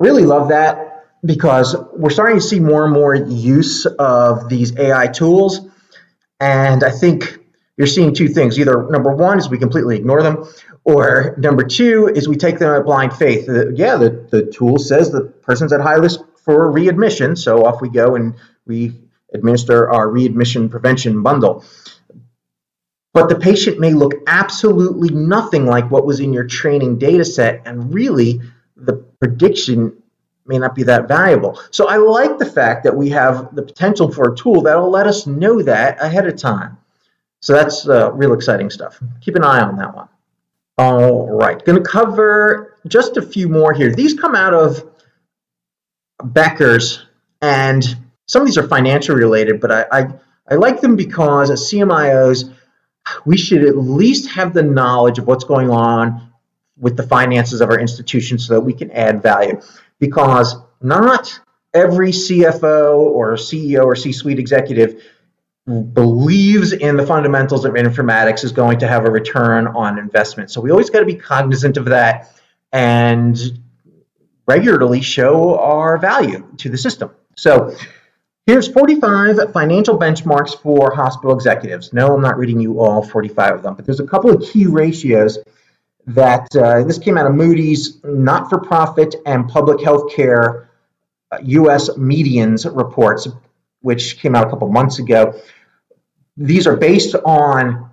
Really 0.00 0.24
love 0.24 0.48
that 0.48 1.06
because 1.24 1.76
we're 1.92 2.10
starting 2.10 2.38
to 2.38 2.42
see 2.44 2.60
more 2.60 2.84
and 2.84 2.92
more 2.92 3.14
use 3.14 3.86
of 3.86 4.48
these 4.48 4.76
AI 4.76 5.06
tools. 5.06 5.67
And 6.40 6.84
I 6.84 6.90
think 6.90 7.38
you're 7.76 7.86
seeing 7.86 8.14
two 8.14 8.28
things. 8.28 8.58
Either 8.58 8.88
number 8.90 9.14
one 9.14 9.38
is 9.38 9.48
we 9.48 9.58
completely 9.58 9.96
ignore 9.96 10.22
them, 10.22 10.44
or 10.84 11.34
number 11.38 11.64
two 11.64 12.10
is 12.14 12.28
we 12.28 12.36
take 12.36 12.58
them 12.58 12.74
at 12.74 12.84
blind 12.84 13.12
faith. 13.14 13.48
Yeah, 13.74 13.96
the, 13.96 14.26
the 14.30 14.46
tool 14.46 14.78
says 14.78 15.10
the 15.10 15.22
person's 15.22 15.72
at 15.72 15.80
high 15.80 15.94
risk 15.96 16.20
for 16.44 16.70
readmission, 16.70 17.36
so 17.36 17.64
off 17.64 17.80
we 17.80 17.88
go 17.88 18.14
and 18.14 18.34
we 18.66 18.94
administer 19.34 19.90
our 19.90 20.08
readmission 20.08 20.68
prevention 20.68 21.22
bundle. 21.22 21.64
But 23.14 23.28
the 23.28 23.36
patient 23.36 23.80
may 23.80 23.92
look 23.92 24.12
absolutely 24.26 25.10
nothing 25.10 25.66
like 25.66 25.90
what 25.90 26.06
was 26.06 26.20
in 26.20 26.32
your 26.32 26.44
training 26.44 26.98
data 26.98 27.24
set, 27.24 27.62
and 27.66 27.92
really 27.92 28.40
the 28.76 28.94
prediction 29.20 30.02
may 30.48 30.58
not 30.58 30.74
be 30.74 30.82
that 30.84 31.06
valuable. 31.06 31.60
So 31.70 31.88
I 31.88 31.96
like 31.96 32.38
the 32.38 32.46
fact 32.46 32.84
that 32.84 32.96
we 32.96 33.10
have 33.10 33.54
the 33.54 33.62
potential 33.62 34.10
for 34.10 34.32
a 34.32 34.36
tool 34.36 34.62
that'll 34.62 34.90
let 34.90 35.06
us 35.06 35.26
know 35.26 35.62
that 35.62 36.02
ahead 36.02 36.26
of 36.26 36.36
time. 36.36 36.78
So 37.40 37.52
that's 37.52 37.88
uh, 37.88 38.12
real 38.12 38.32
exciting 38.32 38.70
stuff. 38.70 38.98
Keep 39.20 39.36
an 39.36 39.44
eye 39.44 39.60
on 39.60 39.76
that 39.76 39.94
one. 39.94 40.08
All 40.78 41.28
right, 41.28 41.62
going 41.64 41.82
to 41.82 41.88
cover 41.88 42.76
just 42.86 43.16
a 43.16 43.22
few 43.22 43.48
more 43.48 43.72
here. 43.72 43.94
These 43.94 44.14
come 44.14 44.34
out 44.34 44.54
of 44.54 44.88
Becker's, 46.22 47.04
and 47.42 47.84
some 48.26 48.42
of 48.42 48.46
these 48.46 48.58
are 48.58 48.66
financial 48.66 49.16
related, 49.16 49.60
but 49.60 49.72
I, 49.72 49.86
I, 49.90 50.06
I 50.50 50.54
like 50.54 50.80
them 50.80 50.96
because 50.96 51.50
as 51.50 51.62
CMIOs, 51.62 52.52
we 53.24 53.36
should 53.36 53.64
at 53.64 53.76
least 53.76 54.30
have 54.30 54.54
the 54.54 54.62
knowledge 54.62 55.18
of 55.18 55.26
what's 55.26 55.44
going 55.44 55.70
on 55.70 56.32
with 56.76 56.96
the 56.96 57.02
finances 57.02 57.60
of 57.60 57.70
our 57.70 57.78
institution 57.78 58.38
so 58.38 58.54
that 58.54 58.60
we 58.60 58.72
can 58.72 58.90
add 58.92 59.22
value 59.22 59.60
because 59.98 60.56
not 60.80 61.40
every 61.74 62.10
CFO 62.10 62.98
or 62.98 63.34
CEO 63.34 63.84
or 63.84 63.96
C 63.96 64.12
suite 64.12 64.38
executive 64.38 65.02
believes 65.66 66.72
in 66.72 66.96
the 66.96 67.06
fundamentals 67.06 67.64
of 67.64 67.74
informatics 67.74 68.42
is 68.42 68.52
going 68.52 68.78
to 68.78 68.86
have 68.86 69.04
a 69.04 69.10
return 69.10 69.66
on 69.66 69.98
investment. 69.98 70.50
So 70.50 70.60
we 70.60 70.70
always 70.70 70.88
got 70.88 71.00
to 71.00 71.06
be 71.06 71.14
cognizant 71.14 71.76
of 71.76 71.86
that 71.86 72.34
and 72.72 73.38
regularly 74.46 75.02
show 75.02 75.58
our 75.58 75.98
value 75.98 76.46
to 76.56 76.70
the 76.70 76.78
system. 76.78 77.10
So 77.36 77.76
here's 78.46 78.66
45 78.66 79.52
financial 79.52 79.98
benchmarks 79.98 80.58
for 80.58 80.94
hospital 80.94 81.34
executives. 81.34 81.92
No, 81.92 82.14
I'm 82.14 82.22
not 82.22 82.38
reading 82.38 82.60
you 82.60 82.80
all 82.80 83.02
45 83.02 83.56
of 83.56 83.62
them, 83.62 83.74
but 83.74 83.84
there's 83.84 84.00
a 84.00 84.06
couple 84.06 84.30
of 84.30 84.42
key 84.42 84.66
ratios 84.66 85.38
that 86.08 86.54
uh, 86.56 86.84
this 86.84 86.98
came 86.98 87.18
out 87.18 87.26
of 87.26 87.34
Moody's 87.34 87.98
not 88.02 88.48
for 88.48 88.58
profit 88.58 89.14
and 89.26 89.46
public 89.48 89.82
health 89.82 90.12
care 90.12 90.70
uh, 91.30 91.38
US 91.42 91.90
medians 91.90 92.64
reports, 92.74 93.28
which 93.82 94.18
came 94.18 94.34
out 94.34 94.46
a 94.46 94.50
couple 94.50 94.68
months 94.68 94.98
ago. 94.98 95.38
These 96.36 96.66
are 96.66 96.76
based 96.76 97.14
on 97.14 97.90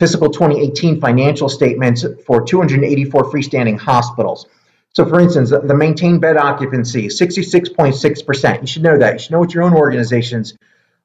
fiscal 0.00 0.30
2018 0.30 1.00
financial 1.00 1.48
statements 1.48 2.06
for 2.24 2.42
284 2.42 3.24
freestanding 3.24 3.78
hospitals. 3.78 4.46
So, 4.94 5.04
for 5.04 5.20
instance, 5.20 5.50
the 5.50 5.74
maintained 5.74 6.22
bed 6.22 6.38
occupancy, 6.38 7.08
66.6%. 7.08 8.60
You 8.62 8.66
should 8.66 8.82
know 8.82 8.96
that. 8.96 9.12
You 9.12 9.18
should 9.18 9.32
know 9.32 9.40
what 9.40 9.52
your 9.52 9.64
own 9.64 9.74
organization's 9.74 10.56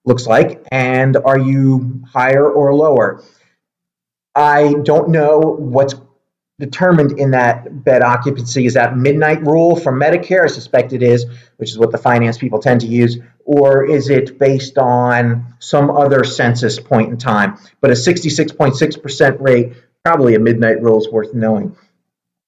looks 0.05 0.25
like, 0.25 0.65
and 0.71 1.17
are 1.17 1.37
you 1.37 2.03
higher 2.07 2.49
or 2.49 2.73
lower? 2.73 3.21
I 4.35 4.75
don't 4.83 5.09
know 5.09 5.39
what's 5.39 5.95
determined 6.59 7.19
in 7.19 7.31
that 7.31 7.83
bed 7.83 8.01
occupancy. 8.01 8.65
Is 8.65 8.75
that 8.75 8.95
midnight 8.95 9.41
rule 9.41 9.75
from 9.75 9.99
Medicare? 9.99 10.43
I 10.43 10.47
suspect 10.47 10.93
it 10.93 11.01
is, 11.01 11.25
which 11.57 11.71
is 11.71 11.77
what 11.77 11.91
the 11.91 11.97
finance 11.97 12.37
people 12.37 12.59
tend 12.59 12.81
to 12.81 12.87
use. 12.87 13.17
Or 13.45 13.85
is 13.85 14.09
it 14.09 14.37
based 14.37 14.77
on 14.77 15.55
some 15.59 15.89
other 15.89 16.23
census 16.23 16.79
point 16.79 17.11
in 17.11 17.17
time? 17.17 17.57
But 17.81 17.91
a 17.91 17.93
66.6% 17.93 19.41
rate, 19.41 19.73
probably 20.05 20.35
a 20.35 20.39
midnight 20.39 20.81
rule 20.81 20.99
is 20.99 21.09
worth 21.09 21.33
knowing. 21.33 21.75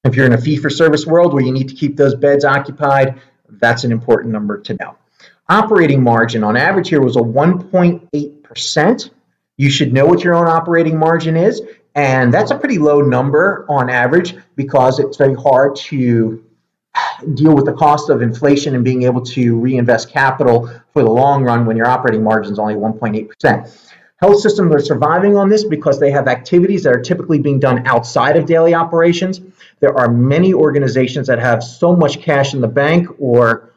If 0.03 0.15
you're 0.15 0.27
in 0.27 0.33
a 0.33 0.37
fee 0.37 0.57
for 0.57 0.69
service 0.69 1.05
world 1.05 1.33
where 1.33 1.43
you 1.43 1.51
need 1.51 1.69
to 1.69 1.75
keep 1.75 1.97
those 1.97 2.13
beds 2.15 2.45
occupied, 2.45 3.19
that's 3.49 3.83
an 3.83 3.91
important 3.91 4.31
number 4.31 4.59
to 4.61 4.75
know. 4.75 4.97
Operating 5.49 6.03
margin 6.03 6.43
on 6.43 6.55
average 6.57 6.89
here 6.89 7.01
was 7.01 7.15
a 7.15 7.21
1.8%. 7.21 9.09
You 9.57 9.69
should 9.69 9.93
know 9.93 10.05
what 10.05 10.23
your 10.23 10.35
own 10.35 10.47
operating 10.47 10.97
margin 10.97 11.35
is. 11.35 11.61
And 11.95 12.33
that's 12.33 12.51
a 12.51 12.57
pretty 12.57 12.77
low 12.77 13.01
number 13.01 13.65
on 13.69 13.89
average 13.89 14.35
because 14.55 14.99
it's 14.99 15.17
very 15.17 15.33
hard 15.33 15.75
to 15.77 16.43
deal 17.33 17.55
with 17.55 17.65
the 17.65 17.73
cost 17.73 18.09
of 18.09 18.21
inflation 18.21 18.75
and 18.75 18.83
being 18.83 19.03
able 19.03 19.21
to 19.21 19.57
reinvest 19.57 20.09
capital 20.09 20.69
for 20.93 21.03
the 21.03 21.09
long 21.09 21.43
run 21.43 21.65
when 21.65 21.77
your 21.77 21.87
operating 21.87 22.23
margin 22.23 22.51
is 22.51 22.59
only 22.59 22.75
1.8%. 22.75 23.91
Health 24.17 24.39
systems 24.39 24.73
are 24.73 24.79
surviving 24.79 25.35
on 25.37 25.49
this 25.49 25.63
because 25.63 25.99
they 25.99 26.11
have 26.11 26.27
activities 26.27 26.83
that 26.83 26.95
are 26.95 27.01
typically 27.01 27.39
being 27.39 27.59
done 27.59 27.85
outside 27.85 28.37
of 28.37 28.45
daily 28.45 28.73
operations. 28.73 29.41
There 29.81 29.97
are 29.97 30.09
many 30.09 30.53
organizations 30.53 31.27
that 31.27 31.39
have 31.39 31.63
so 31.63 31.95
much 31.95 32.21
cash 32.21 32.53
in 32.53 32.61
the 32.61 32.67
bank 32.67 33.07
or 33.19 33.73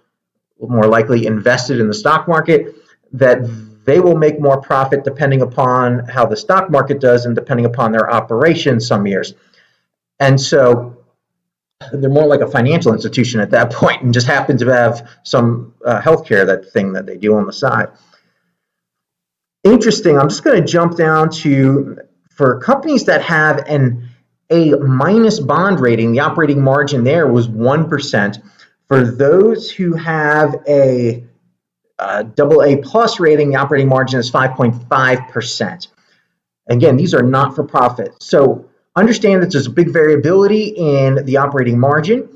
more 0.60 0.86
likely 0.86 1.26
invested 1.26 1.80
in 1.80 1.88
the 1.88 1.94
stock 1.94 2.28
market 2.28 2.74
that 3.12 3.38
they 3.88 4.00
will 4.00 4.16
make 4.16 4.38
more 4.38 4.60
profit 4.60 5.02
depending 5.02 5.40
upon 5.40 6.00
how 6.00 6.26
the 6.26 6.36
stock 6.36 6.70
market 6.70 7.00
does 7.00 7.24
and 7.24 7.34
depending 7.34 7.64
upon 7.64 7.90
their 7.90 8.10
operation 8.10 8.80
some 8.80 9.06
years. 9.06 9.32
And 10.20 10.38
so 10.38 10.98
they're 11.92 12.10
more 12.10 12.26
like 12.26 12.40
a 12.40 12.46
financial 12.46 12.92
institution 12.92 13.40
at 13.40 13.50
that 13.52 13.72
point 13.72 14.02
and 14.02 14.12
just 14.12 14.26
happen 14.26 14.58
to 14.58 14.66
have 14.66 15.08
some 15.22 15.74
uh, 15.84 16.00
healthcare, 16.00 16.44
that 16.46 16.70
thing 16.70 16.92
that 16.92 17.06
they 17.06 17.16
do 17.16 17.34
on 17.34 17.46
the 17.46 17.52
side. 17.52 17.88
Interesting. 19.64 20.18
I'm 20.18 20.28
just 20.28 20.44
going 20.44 20.60
to 20.60 20.66
jump 20.66 20.96
down 20.96 21.30
to 21.30 21.98
for 22.30 22.60
companies 22.60 23.04
that 23.06 23.22
have 23.22 23.64
an 23.66 24.08
A 24.50 24.70
minus 24.72 25.40
bond 25.40 25.80
rating, 25.80 26.12
the 26.12 26.20
operating 26.20 26.62
margin 26.62 27.04
there 27.04 27.26
was 27.26 27.48
1%. 27.48 28.42
For 28.86 29.04
those 29.04 29.70
who 29.70 29.94
have 29.94 30.56
a 30.68 31.24
double 32.34 32.62
A 32.62 32.76
plus 32.76 33.20
rating, 33.20 33.50
the 33.50 33.56
operating 33.56 33.88
margin 33.88 34.20
is 34.20 34.30
5.5%. 34.30 35.88
Again, 36.68 36.96
these 36.96 37.14
are 37.14 37.22
not 37.22 37.54
for 37.54 37.64
profit. 37.64 38.22
So 38.22 38.68
understand 38.94 39.42
that 39.42 39.50
there's 39.52 39.66
a 39.66 39.70
big 39.70 39.92
variability 39.92 40.74
in 40.76 41.24
the 41.24 41.38
operating 41.38 41.78
margin. 41.78 42.28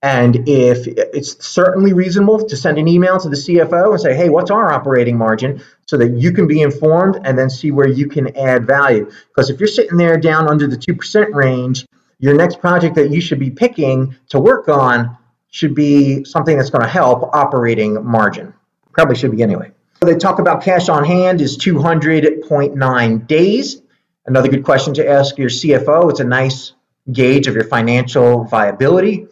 And 0.00 0.48
if 0.48 0.86
it's 0.86 1.44
certainly 1.44 1.92
reasonable 1.92 2.46
to 2.46 2.56
send 2.56 2.78
an 2.78 2.86
email 2.86 3.18
to 3.18 3.28
the 3.28 3.34
CFO 3.34 3.90
and 3.90 4.00
say, 4.00 4.14
hey, 4.14 4.28
what's 4.28 4.50
our 4.50 4.72
operating 4.72 5.16
margin? 5.16 5.60
So 5.86 5.96
that 5.96 6.10
you 6.10 6.30
can 6.30 6.46
be 6.46 6.62
informed 6.62 7.18
and 7.24 7.36
then 7.36 7.50
see 7.50 7.72
where 7.72 7.88
you 7.88 8.08
can 8.08 8.36
add 8.36 8.64
value. 8.66 9.10
Because 9.28 9.50
if 9.50 9.58
you're 9.58 9.66
sitting 9.66 9.96
there 9.96 10.16
down 10.16 10.46
under 10.48 10.68
the 10.68 10.76
2% 10.76 11.34
range, 11.34 11.84
your 12.20 12.34
next 12.34 12.60
project 12.60 12.94
that 12.94 13.10
you 13.10 13.20
should 13.20 13.40
be 13.40 13.50
picking 13.50 14.14
to 14.28 14.38
work 14.38 14.68
on 14.68 15.16
should 15.50 15.74
be 15.74 16.24
something 16.24 16.56
that's 16.56 16.70
going 16.70 16.82
to 16.82 16.88
help 16.88 17.34
operating 17.34 18.04
margin. 18.04 18.54
Probably 18.98 19.14
should 19.14 19.30
be 19.30 19.44
anyway. 19.44 19.70
They 20.00 20.16
talk 20.16 20.40
about 20.40 20.64
cash 20.64 20.88
on 20.88 21.04
hand 21.04 21.40
is 21.40 21.56
200.9 21.56 23.26
days. 23.28 23.80
Another 24.26 24.48
good 24.48 24.64
question 24.64 24.92
to 24.94 25.08
ask 25.08 25.38
your 25.38 25.50
CFO. 25.50 26.10
It's 26.10 26.18
a 26.18 26.24
nice 26.24 26.72
gauge 27.12 27.46
of 27.46 27.54
your 27.54 27.62
financial 27.62 28.42
viability. 28.42 29.28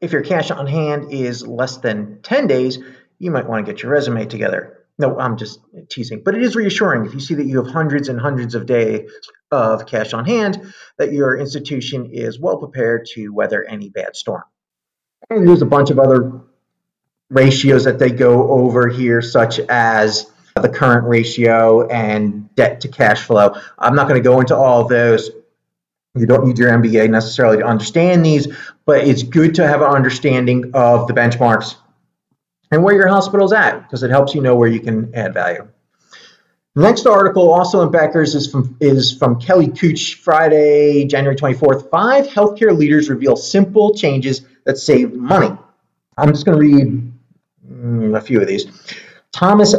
If 0.00 0.10
your 0.10 0.22
cash 0.22 0.50
on 0.50 0.66
hand 0.66 1.12
is 1.12 1.46
less 1.46 1.76
than 1.76 2.22
10 2.22 2.48
days, 2.48 2.80
you 3.20 3.30
might 3.30 3.46
want 3.46 3.64
to 3.64 3.72
get 3.72 3.84
your 3.84 3.92
resume 3.92 4.26
together. 4.26 4.78
No, 4.98 5.16
I'm 5.16 5.36
just 5.36 5.60
teasing. 5.88 6.24
But 6.24 6.34
it 6.34 6.42
is 6.42 6.56
reassuring 6.56 7.06
if 7.06 7.14
you 7.14 7.20
see 7.20 7.34
that 7.34 7.46
you 7.46 7.62
have 7.62 7.72
hundreds 7.72 8.08
and 8.08 8.20
hundreds 8.20 8.56
of 8.56 8.66
days 8.66 9.08
of 9.52 9.86
cash 9.86 10.12
on 10.12 10.24
hand 10.24 10.74
that 10.98 11.12
your 11.12 11.38
institution 11.38 12.10
is 12.12 12.40
well 12.40 12.56
prepared 12.56 13.06
to 13.14 13.28
weather 13.28 13.62
any 13.62 13.90
bad 13.90 14.16
storm. 14.16 14.42
And 15.30 15.46
there's 15.46 15.62
a 15.62 15.66
bunch 15.66 15.90
of 15.90 16.00
other 16.00 16.42
ratios 17.32 17.84
that 17.84 17.98
they 17.98 18.10
go 18.10 18.50
over 18.50 18.88
here, 18.88 19.22
such 19.22 19.58
as 19.60 20.30
the 20.54 20.68
current 20.68 21.06
ratio 21.06 21.86
and 21.88 22.54
debt 22.54 22.80
to 22.82 22.88
cash 22.88 23.22
flow. 23.22 23.56
I'm 23.78 23.94
not 23.94 24.08
going 24.08 24.22
to 24.22 24.28
go 24.28 24.40
into 24.40 24.54
all 24.54 24.86
those. 24.86 25.30
You 26.14 26.26
don't 26.26 26.46
need 26.46 26.58
your 26.58 26.70
MBA 26.70 27.08
necessarily 27.08 27.58
to 27.58 27.64
understand 27.64 28.24
these, 28.24 28.48
but 28.84 29.06
it's 29.06 29.22
good 29.22 29.54
to 29.54 29.66
have 29.66 29.80
an 29.80 29.88
understanding 29.88 30.72
of 30.74 31.08
the 31.08 31.14
benchmarks 31.14 31.76
and 32.70 32.84
where 32.84 32.94
your 32.94 33.08
hospital's 33.08 33.52
at 33.52 33.80
because 33.80 34.02
it 34.02 34.10
helps 34.10 34.34
you 34.34 34.42
know 34.42 34.54
where 34.54 34.68
you 34.68 34.80
can 34.80 35.14
add 35.14 35.32
value. 35.32 35.66
The 36.74 36.82
next 36.82 37.06
article, 37.06 37.52
also 37.52 37.82
in 37.82 37.90
Becker's, 37.90 38.34
is 38.34 38.50
from 38.50 38.76
is 38.80 39.12
from 39.12 39.38
Kelly 39.38 39.66
Gooch, 39.66 40.14
Friday, 40.14 41.04
January 41.04 41.36
24th. 41.36 41.90
Five 41.90 42.26
healthcare 42.26 42.76
leaders 42.76 43.10
reveal 43.10 43.36
simple 43.36 43.94
changes 43.94 44.42
that 44.64 44.78
save 44.78 45.12
money. 45.12 45.54
I'm 46.16 46.28
just 46.28 46.46
going 46.46 46.58
to 46.58 46.64
read 46.64 47.11
mm, 47.66 48.16
a 48.16 48.20
few 48.20 48.40
of 48.40 48.46
these. 48.46 48.66
Thomas 49.32 49.74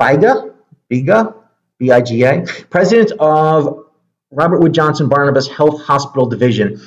Biga, 0.00 0.54
Biga, 0.90 1.34
B-I-G-A, 1.78 2.46
president 2.70 3.12
of 3.18 3.86
Robert 4.30 4.60
Wood 4.60 4.72
Johnson 4.72 5.08
Barnabas 5.08 5.48
Health 5.48 5.82
Hospital 5.82 6.26
Division, 6.26 6.80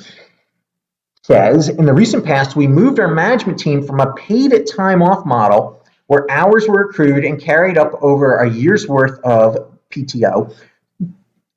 says, 1.22 1.68
in 1.68 1.84
the 1.84 1.92
recent 1.92 2.24
past, 2.24 2.54
we 2.54 2.66
moved 2.66 3.00
our 3.00 3.12
management 3.12 3.58
team 3.58 3.84
from 3.84 4.00
a 4.00 4.14
paid 4.14 4.52
at 4.52 4.66
time 4.68 5.02
off 5.02 5.26
model 5.26 5.82
where 6.06 6.30
hours 6.30 6.66
were 6.68 6.82
accrued 6.82 7.24
and 7.24 7.40
carried 7.40 7.76
up 7.76 7.92
over 8.00 8.36
a 8.36 8.48
year's 8.48 8.86
worth 8.86 9.18
of 9.24 9.76
PTO, 9.90 10.54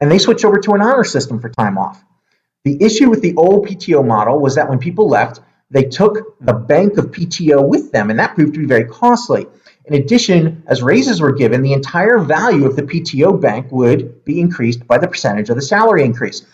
and 0.01 0.11
they 0.11 0.17
switched 0.17 0.43
over 0.43 0.59
to 0.59 0.73
an 0.73 0.81
honor 0.81 1.03
system 1.03 1.39
for 1.39 1.49
time 1.49 1.77
off. 1.77 2.03
The 2.63 2.83
issue 2.83 3.09
with 3.09 3.21
the 3.21 3.35
old 3.35 3.67
PTO 3.67 4.05
model 4.05 4.39
was 4.39 4.55
that 4.55 4.69
when 4.69 4.79
people 4.79 5.07
left, 5.07 5.39
they 5.71 5.83
took 5.83 6.39
the 6.39 6.53
bank 6.53 6.97
of 6.97 7.11
PTO 7.11 7.67
with 7.67 7.91
them, 7.91 8.09
and 8.09 8.19
that 8.19 8.35
proved 8.35 8.53
to 8.55 8.59
be 8.59 8.65
very 8.65 8.85
costly. 8.85 9.45
In 9.85 9.95
addition, 9.95 10.63
as 10.67 10.83
raises 10.83 11.21
were 11.21 11.31
given, 11.31 11.61
the 11.61 11.73
entire 11.73 12.19
value 12.19 12.65
of 12.65 12.75
the 12.75 12.83
PTO 12.83 13.39
bank 13.39 13.71
would 13.71 14.23
be 14.25 14.39
increased 14.39 14.87
by 14.87 14.97
the 14.97 15.07
percentage 15.07 15.49
of 15.49 15.55
the 15.55 15.61
salary 15.61 16.03
increase. 16.03 16.45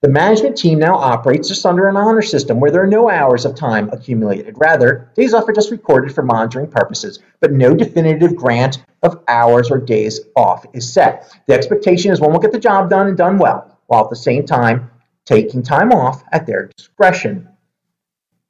The 0.00 0.10
management 0.10 0.56
team 0.56 0.78
now 0.78 0.96
operates 0.96 1.48
just 1.48 1.64
under 1.64 1.88
an 1.88 1.96
honor 1.96 2.20
system 2.20 2.60
where 2.60 2.70
there 2.70 2.82
are 2.82 2.86
no 2.86 3.08
hours 3.08 3.46
of 3.46 3.54
time 3.54 3.88
accumulated. 3.90 4.54
Rather, 4.58 5.10
days 5.14 5.32
off 5.32 5.48
are 5.48 5.52
just 5.52 5.70
recorded 5.70 6.14
for 6.14 6.22
monitoring 6.22 6.70
purposes, 6.70 7.20
but 7.40 7.52
no 7.52 7.74
definitive 7.74 8.36
grant 8.36 8.84
of 9.02 9.22
hours 9.28 9.70
or 9.70 9.78
days 9.78 10.20
off 10.36 10.66
is 10.74 10.92
set. 10.92 11.34
The 11.46 11.54
expectation 11.54 12.12
is 12.12 12.20
one 12.20 12.32
will 12.32 12.38
get 12.38 12.52
the 12.52 12.58
job 12.58 12.90
done 12.90 13.06
and 13.06 13.16
done 13.16 13.38
well, 13.38 13.78
while 13.86 14.04
at 14.04 14.10
the 14.10 14.16
same 14.16 14.44
time 14.44 14.90
taking 15.24 15.62
time 15.62 15.90
off 15.90 16.22
at 16.32 16.46
their 16.46 16.66
discretion. 16.76 17.48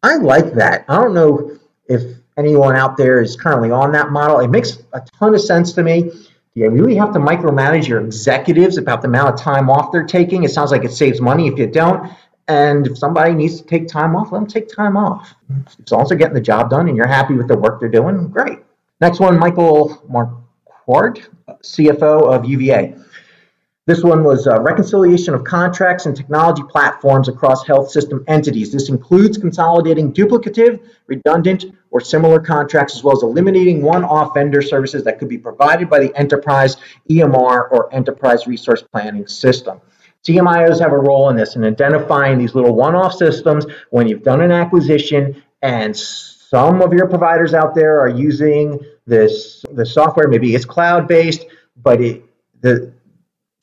I 0.04 0.16
like 0.16 0.52
that. 0.52 0.84
I 0.86 1.00
don't 1.00 1.14
know 1.14 1.58
if 1.88 2.02
anyone 2.36 2.76
out 2.76 2.98
there 2.98 3.22
is 3.22 3.36
currently 3.36 3.70
on 3.70 3.90
that 3.92 4.10
model. 4.10 4.40
It 4.40 4.48
makes 4.48 4.82
a 4.92 5.00
ton 5.18 5.34
of 5.34 5.40
sense 5.40 5.72
to 5.72 5.82
me. 5.82 6.02
Do 6.02 6.60
you 6.60 6.68
really 6.68 6.94
have 6.96 7.14
to 7.14 7.18
micromanage 7.18 7.88
your 7.88 8.04
executives 8.04 8.76
about 8.76 9.00
the 9.00 9.08
amount 9.08 9.32
of 9.32 9.40
time 9.40 9.70
off 9.70 9.92
they're 9.92 10.04
taking? 10.04 10.44
It 10.44 10.50
sounds 10.50 10.72
like 10.72 10.84
it 10.84 10.92
saves 10.92 11.22
money 11.22 11.48
if 11.48 11.58
you 11.58 11.66
don't. 11.66 12.12
And 12.48 12.86
if 12.86 12.98
somebody 12.98 13.32
needs 13.32 13.62
to 13.62 13.66
take 13.66 13.88
time 13.88 14.14
off, 14.14 14.30
let 14.30 14.40
them 14.40 14.46
take 14.46 14.68
time 14.68 14.98
off. 14.98 15.34
As 15.66 15.90
long 15.90 16.02
as 16.02 16.10
they're 16.10 16.18
getting 16.18 16.34
the 16.34 16.40
job 16.42 16.68
done 16.68 16.86
and 16.88 16.98
you're 16.98 17.08
happy 17.08 17.32
with 17.32 17.48
the 17.48 17.56
work 17.56 17.80
they're 17.80 17.88
doing, 17.88 18.28
great. 18.28 18.58
Next 19.00 19.20
one, 19.20 19.38
Michael 19.38 20.04
Marquardt, 20.10 21.26
CFO 21.48 22.30
of 22.30 22.44
UVA. 22.44 22.94
This 23.86 24.02
one 24.02 24.24
was 24.24 24.46
uh, 24.46 24.62
reconciliation 24.62 25.34
of 25.34 25.44
contracts 25.44 26.06
and 26.06 26.16
technology 26.16 26.62
platforms 26.70 27.28
across 27.28 27.66
health 27.66 27.90
system 27.90 28.24
entities. 28.28 28.72
This 28.72 28.88
includes 28.88 29.36
consolidating 29.36 30.10
duplicative, 30.10 30.80
redundant, 31.06 31.66
or 31.90 32.00
similar 32.00 32.40
contracts, 32.40 32.96
as 32.96 33.04
well 33.04 33.14
as 33.14 33.22
eliminating 33.22 33.82
one-off 33.82 34.32
vendor 34.32 34.62
services 34.62 35.04
that 35.04 35.18
could 35.18 35.28
be 35.28 35.36
provided 35.36 35.90
by 35.90 35.98
the 35.98 36.16
enterprise 36.16 36.78
EMR 37.10 37.70
or 37.70 37.94
enterprise 37.94 38.46
resource 38.46 38.82
planning 38.90 39.26
system. 39.26 39.82
CMIOs 40.26 40.80
have 40.80 40.92
a 40.92 40.98
role 40.98 41.28
in 41.28 41.36
this 41.36 41.54
in 41.54 41.64
identifying 41.64 42.38
these 42.38 42.54
little 42.54 42.74
one-off 42.74 43.12
systems 43.12 43.66
when 43.90 44.08
you've 44.08 44.22
done 44.22 44.40
an 44.40 44.50
acquisition 44.50 45.42
and 45.60 45.94
some 45.94 46.80
of 46.80 46.94
your 46.94 47.06
providers 47.06 47.52
out 47.52 47.74
there 47.74 48.00
are 48.00 48.08
using 48.08 48.80
this 49.06 49.62
the 49.72 49.84
software 49.84 50.26
maybe 50.28 50.54
it's 50.54 50.64
cloud-based 50.64 51.44
but 51.82 52.00
it 52.00 52.24
the 52.62 52.90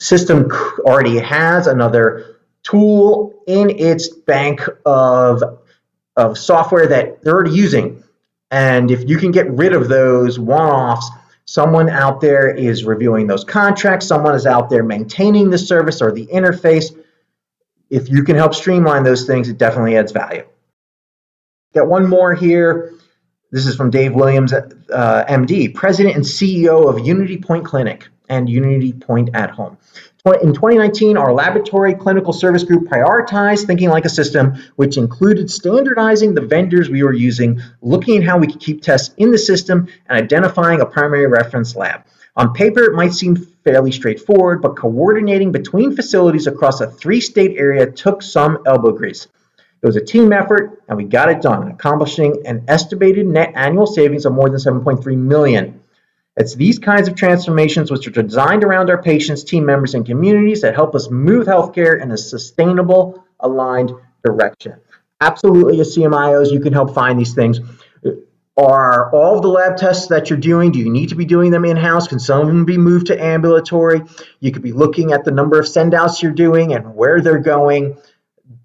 system 0.02 0.50
already 0.80 1.20
has 1.20 1.68
another 1.68 2.38
tool 2.64 3.34
in 3.48 3.70
its 3.70 4.10
bank 4.10 4.62
of 4.86 5.44
of 6.18 6.38
software 6.38 6.88
that 6.88 7.22
they're 7.22 7.34
already 7.34 7.52
using. 7.52 8.04
And 8.50 8.92
if 8.92 9.08
you 9.08 9.18
can 9.18 9.32
get 9.32 9.50
rid 9.50 9.74
of 9.74 9.88
those 9.88 10.38
one 10.38 10.68
offs, 10.68 11.10
someone 11.46 11.88
out 11.88 12.20
there 12.20 12.54
is 12.54 12.84
reviewing 12.84 13.28
those 13.28 13.46
contracts, 13.46 14.08
someone 14.08 14.36
is 14.36 14.46
out 14.46 14.70
there 14.70 14.84
maintaining 14.84 15.50
the 15.50 15.58
service 15.58 16.02
or 16.02 16.12
the 16.12 16.26
interface. 16.28 16.98
If 17.90 18.10
you 18.10 18.24
can 18.24 18.36
help 18.36 18.54
streamline 18.54 19.04
those 19.04 19.26
things, 19.26 19.48
it 19.48 19.58
definitely 19.58 19.96
adds 19.96 20.12
value. 20.12 20.46
Got 21.74 21.88
one 21.88 22.08
more 22.08 22.34
here. 22.34 22.94
This 23.52 23.66
is 23.66 23.76
from 23.76 23.90
Dave 23.90 24.14
Williams, 24.14 24.52
uh, 24.52 25.26
MD, 25.30 25.74
President 25.74 26.16
and 26.16 26.26
CEO 26.26 26.90
of 26.90 27.06
Unity 27.06 27.38
Point 27.38 27.66
Clinic 27.66 28.08
and 28.32 28.50
Unity 28.50 28.94
Point 28.94 29.30
at 29.36 29.52
Home. 29.52 29.78
In 30.26 30.54
2019, 30.54 31.18
our 31.18 31.34
laboratory 31.34 31.94
clinical 31.94 32.32
service 32.32 32.64
group 32.64 32.88
prioritized 32.88 33.66
thinking 33.66 33.90
like 33.90 34.06
a 34.06 34.10
system, 34.10 34.56
which 34.76 34.98
included 34.98 35.52
standardizing 35.52 36.34
the 36.34 36.42
vendors 36.42 36.90
we 36.90 37.04
were 37.04 37.14
using, 37.14 37.62
looking 37.82 38.18
at 38.18 38.24
how 38.24 38.38
we 38.38 38.48
could 38.48 38.60
keep 38.60 38.82
tests 38.82 39.14
in 39.18 39.32
the 39.32 39.38
system, 39.38 39.88
and 40.08 40.24
identifying 40.24 40.80
a 40.80 40.86
primary 40.86 41.28
reference 41.28 41.76
lab. 41.76 42.04
On 42.38 42.54
paper, 42.54 42.84
it 42.84 42.94
might 42.94 43.14
seem 43.14 43.36
fairly 43.36 43.92
straightforward, 43.92 44.62
but 44.62 44.78
coordinating 44.78 45.52
between 45.52 45.96
facilities 45.96 46.48
across 46.48 46.80
a 46.80 46.88
three 46.88 47.20
state 47.20 47.58
area 47.58 47.92
took 47.92 48.22
some 48.22 48.60
elbow 48.66 48.92
grease. 48.92 49.28
It 49.82 49.88
was 49.88 49.96
a 49.96 50.06
team 50.06 50.32
effort, 50.32 50.84
and 50.88 50.98
we 50.98 51.04
got 51.04 51.30
it 51.30 51.42
done, 51.42 51.72
accomplishing 51.72 52.44
an 52.46 52.64
estimated 52.68 53.26
net 53.26 53.52
annual 53.56 53.88
savings 53.88 54.26
of 54.26 54.34
more 54.34 54.50
than 54.50 54.60
7.3 54.60 55.18
million. 55.18 55.82
It's 56.38 56.56
these 56.56 56.80
kinds 56.80 57.10
of 57.10 57.16
transformations 57.16 57.92
which 57.92 58.08
are 58.08 58.12
designed 58.12 58.64
around 58.64 58.90
our 58.90 59.02
patients, 59.02 59.44
team 59.44 59.66
members, 59.66 59.94
and 59.94 60.06
communities 60.06 60.62
that 60.62 60.76
help 60.76 60.96
us 60.96 61.10
move 61.10 61.46
healthcare 61.46 62.02
in 62.02 62.12
a 62.12 62.18
sustainable, 62.18 63.26
aligned 63.42 63.92
direction. 64.24 64.80
Absolutely, 65.20 65.80
as 65.82 65.96
CMIOs, 65.96 66.52
you 66.52 66.62
can 66.62 66.72
help 66.72 66.96
find 66.96 67.20
these 67.20 67.34
things. 67.34 67.60
Are 68.58 69.12
all 69.14 69.38
of 69.38 69.42
the 69.42 69.50
lab 69.50 69.76
tests 69.76 70.08
that 70.08 70.30
you're 70.30 70.40
doing, 70.40 70.72
do 70.72 70.80
you 70.80 70.90
need 70.90 71.10
to 71.10 71.16
be 71.16 71.26
doing 71.26 71.52
them 71.52 71.66
in 71.66 71.78
house? 71.78 72.08
Can 72.08 72.20
some 72.20 72.42
of 72.42 72.48
them 72.48 72.64
be 72.64 72.78
moved 72.78 73.08
to 73.08 73.22
ambulatory? 73.22 74.02
You 74.40 74.52
could 74.52 74.62
be 74.62 74.72
looking 74.72 75.14
at 75.14 75.26
the 75.26 75.32
number 75.32 75.60
of 75.60 75.68
send 75.68 75.94
outs 75.94 76.22
you're 76.22 76.32
doing 76.32 76.74
and 76.74 76.96
where 76.96 77.22
they're 77.22 77.40
going. 77.40 77.98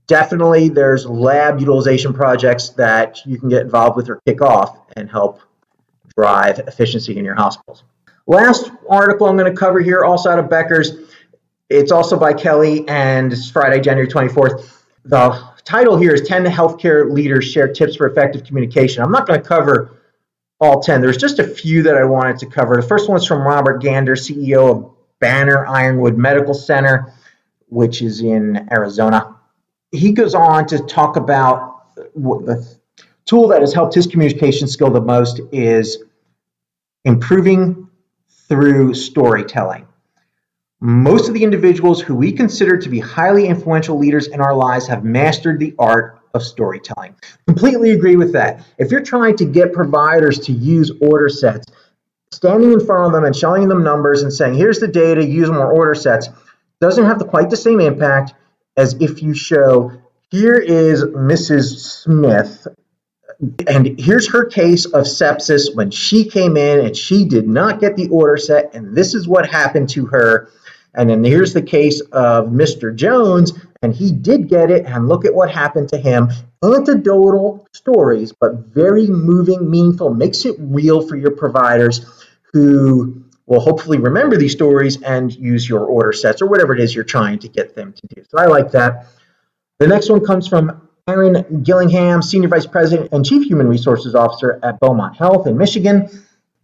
Definitely, 0.06 0.68
there's 0.68 1.04
lab 1.06 1.60
utilization 1.60 2.14
projects 2.14 2.70
that 2.70 3.24
you 3.26 3.38
can 3.38 3.48
get 3.48 3.62
involved 3.62 3.96
with 3.96 4.08
or 4.08 4.20
kick 4.26 4.40
off 4.40 4.78
and 4.96 5.10
help 5.10 5.40
drive 6.16 6.58
efficiency 6.60 7.16
in 7.18 7.24
your 7.24 7.34
hospitals. 7.34 7.84
Last 8.26 8.70
article 8.88 9.28
I'm 9.28 9.36
going 9.36 9.52
to 9.52 9.58
cover 9.58 9.80
here, 9.80 10.04
also 10.04 10.30
out 10.30 10.38
of 10.38 10.50
Becker's. 10.50 10.92
It's 11.68 11.92
also 11.92 12.18
by 12.18 12.32
Kelly, 12.32 12.86
and 12.88 13.32
it's 13.32 13.50
Friday, 13.50 13.80
January 13.80 14.08
24th. 14.08 14.82
The 15.04 15.48
title 15.64 15.96
here 15.96 16.14
is 16.14 16.26
10 16.26 16.44
Healthcare 16.44 17.10
Leaders 17.10 17.44
Share 17.44 17.68
Tips 17.68 17.96
for 17.96 18.08
Effective 18.08 18.44
Communication. 18.44 19.02
I'm 19.02 19.12
not 19.12 19.26
going 19.26 19.40
to 19.40 19.46
cover 19.46 19.96
all 20.60 20.80
10. 20.80 21.00
There's 21.00 21.16
just 21.16 21.38
a 21.38 21.46
few 21.46 21.82
that 21.82 21.96
I 21.96 22.04
wanted 22.04 22.38
to 22.38 22.46
cover. 22.46 22.76
The 22.76 22.86
first 22.86 23.08
one's 23.08 23.26
from 23.26 23.42
Robert 23.42 23.82
Gander, 23.82 24.16
CEO 24.16 24.70
of 24.70 24.90
Banner 25.18 25.66
Ironwood 25.66 26.16
Medical 26.16 26.54
Center, 26.54 27.12
which 27.68 28.02
is 28.02 28.20
in 28.20 28.68
Arizona. 28.72 29.36
He 29.92 30.12
goes 30.12 30.34
on 30.34 30.66
to 30.68 30.78
talk 30.80 31.16
about 31.16 31.94
the 32.14 32.76
tool 33.26 33.48
that 33.48 33.60
has 33.60 33.74
helped 33.74 33.94
his 33.94 34.06
communication 34.06 34.68
skill 34.68 34.90
the 34.90 35.00
most 35.00 35.40
is 35.52 35.98
improving 37.04 37.88
through 38.48 38.94
storytelling. 38.94 39.86
Most 40.80 41.28
of 41.28 41.34
the 41.34 41.42
individuals 41.42 42.00
who 42.00 42.14
we 42.14 42.32
consider 42.32 42.76
to 42.76 42.88
be 42.88 43.00
highly 43.00 43.46
influential 43.46 43.98
leaders 43.98 44.28
in 44.28 44.40
our 44.40 44.54
lives 44.54 44.86
have 44.86 45.04
mastered 45.04 45.58
the 45.58 45.74
art 45.78 46.20
of 46.34 46.42
storytelling. 46.42 47.16
Completely 47.46 47.92
agree 47.92 48.16
with 48.16 48.32
that. 48.34 48.64
If 48.78 48.90
you're 48.90 49.02
trying 49.02 49.36
to 49.38 49.44
get 49.44 49.72
providers 49.72 50.38
to 50.40 50.52
use 50.52 50.92
order 51.00 51.28
sets, 51.28 51.66
standing 52.30 52.72
in 52.72 52.84
front 52.84 53.06
of 53.06 53.12
them 53.12 53.24
and 53.24 53.34
showing 53.34 53.68
them 53.68 53.82
numbers 53.82 54.22
and 54.22 54.32
saying, 54.32 54.54
here's 54.54 54.78
the 54.78 54.88
data, 54.88 55.24
use 55.24 55.50
more 55.50 55.72
order 55.72 55.94
sets, 55.94 56.28
doesn't 56.80 57.06
have 57.06 57.18
the, 57.18 57.24
quite 57.24 57.48
the 57.48 57.56
same 57.56 57.80
impact 57.80 58.34
as 58.76 58.94
if 59.00 59.22
you 59.22 59.32
show, 59.32 59.92
here 60.30 60.56
is 60.56 61.02
Mrs. 61.04 62.02
Smith 62.02 62.66
and 63.66 63.98
here's 63.98 64.30
her 64.32 64.44
case 64.46 64.86
of 64.86 65.04
sepsis 65.04 65.74
when 65.74 65.90
she 65.90 66.28
came 66.28 66.56
in 66.56 66.80
and 66.84 66.96
she 66.96 67.24
did 67.24 67.46
not 67.46 67.80
get 67.80 67.96
the 67.96 68.08
order 68.08 68.36
set, 68.36 68.74
and 68.74 68.96
this 68.96 69.14
is 69.14 69.28
what 69.28 69.48
happened 69.48 69.90
to 69.90 70.06
her. 70.06 70.50
And 70.94 71.10
then 71.10 71.22
here's 71.22 71.52
the 71.52 71.62
case 71.62 72.00
of 72.00 72.46
Mr. 72.46 72.94
Jones, 72.94 73.52
and 73.82 73.94
he 73.94 74.12
did 74.12 74.48
get 74.48 74.70
it, 74.70 74.86
and 74.86 75.08
look 75.08 75.26
at 75.26 75.34
what 75.34 75.50
happened 75.50 75.90
to 75.90 75.98
him. 75.98 76.30
Anecdotal 76.64 77.68
stories, 77.72 78.32
but 78.32 78.54
very 78.54 79.06
moving, 79.06 79.70
meaningful, 79.70 80.14
makes 80.14 80.46
it 80.46 80.56
real 80.58 81.06
for 81.06 81.16
your 81.16 81.32
providers 81.32 82.24
who 82.52 83.22
will 83.44 83.60
hopefully 83.60 83.98
remember 83.98 84.38
these 84.38 84.52
stories 84.52 85.02
and 85.02 85.34
use 85.34 85.68
your 85.68 85.84
order 85.84 86.12
sets 86.12 86.40
or 86.40 86.46
whatever 86.46 86.74
it 86.74 86.80
is 86.80 86.94
you're 86.94 87.04
trying 87.04 87.38
to 87.40 87.48
get 87.48 87.74
them 87.74 87.92
to 87.92 88.14
do. 88.14 88.24
So 88.30 88.38
I 88.38 88.46
like 88.46 88.70
that. 88.72 89.06
The 89.78 89.86
next 89.86 90.08
one 90.08 90.24
comes 90.24 90.48
from 90.48 90.88
Aaron 91.08 91.62
Gillingham, 91.62 92.20
Senior 92.20 92.48
Vice 92.48 92.66
President 92.66 93.10
and 93.12 93.24
Chief 93.24 93.44
Human 93.44 93.68
Resources 93.68 94.16
Officer 94.16 94.58
at 94.64 94.80
Beaumont 94.80 95.16
Health 95.16 95.46
in 95.46 95.56
Michigan. 95.56 96.10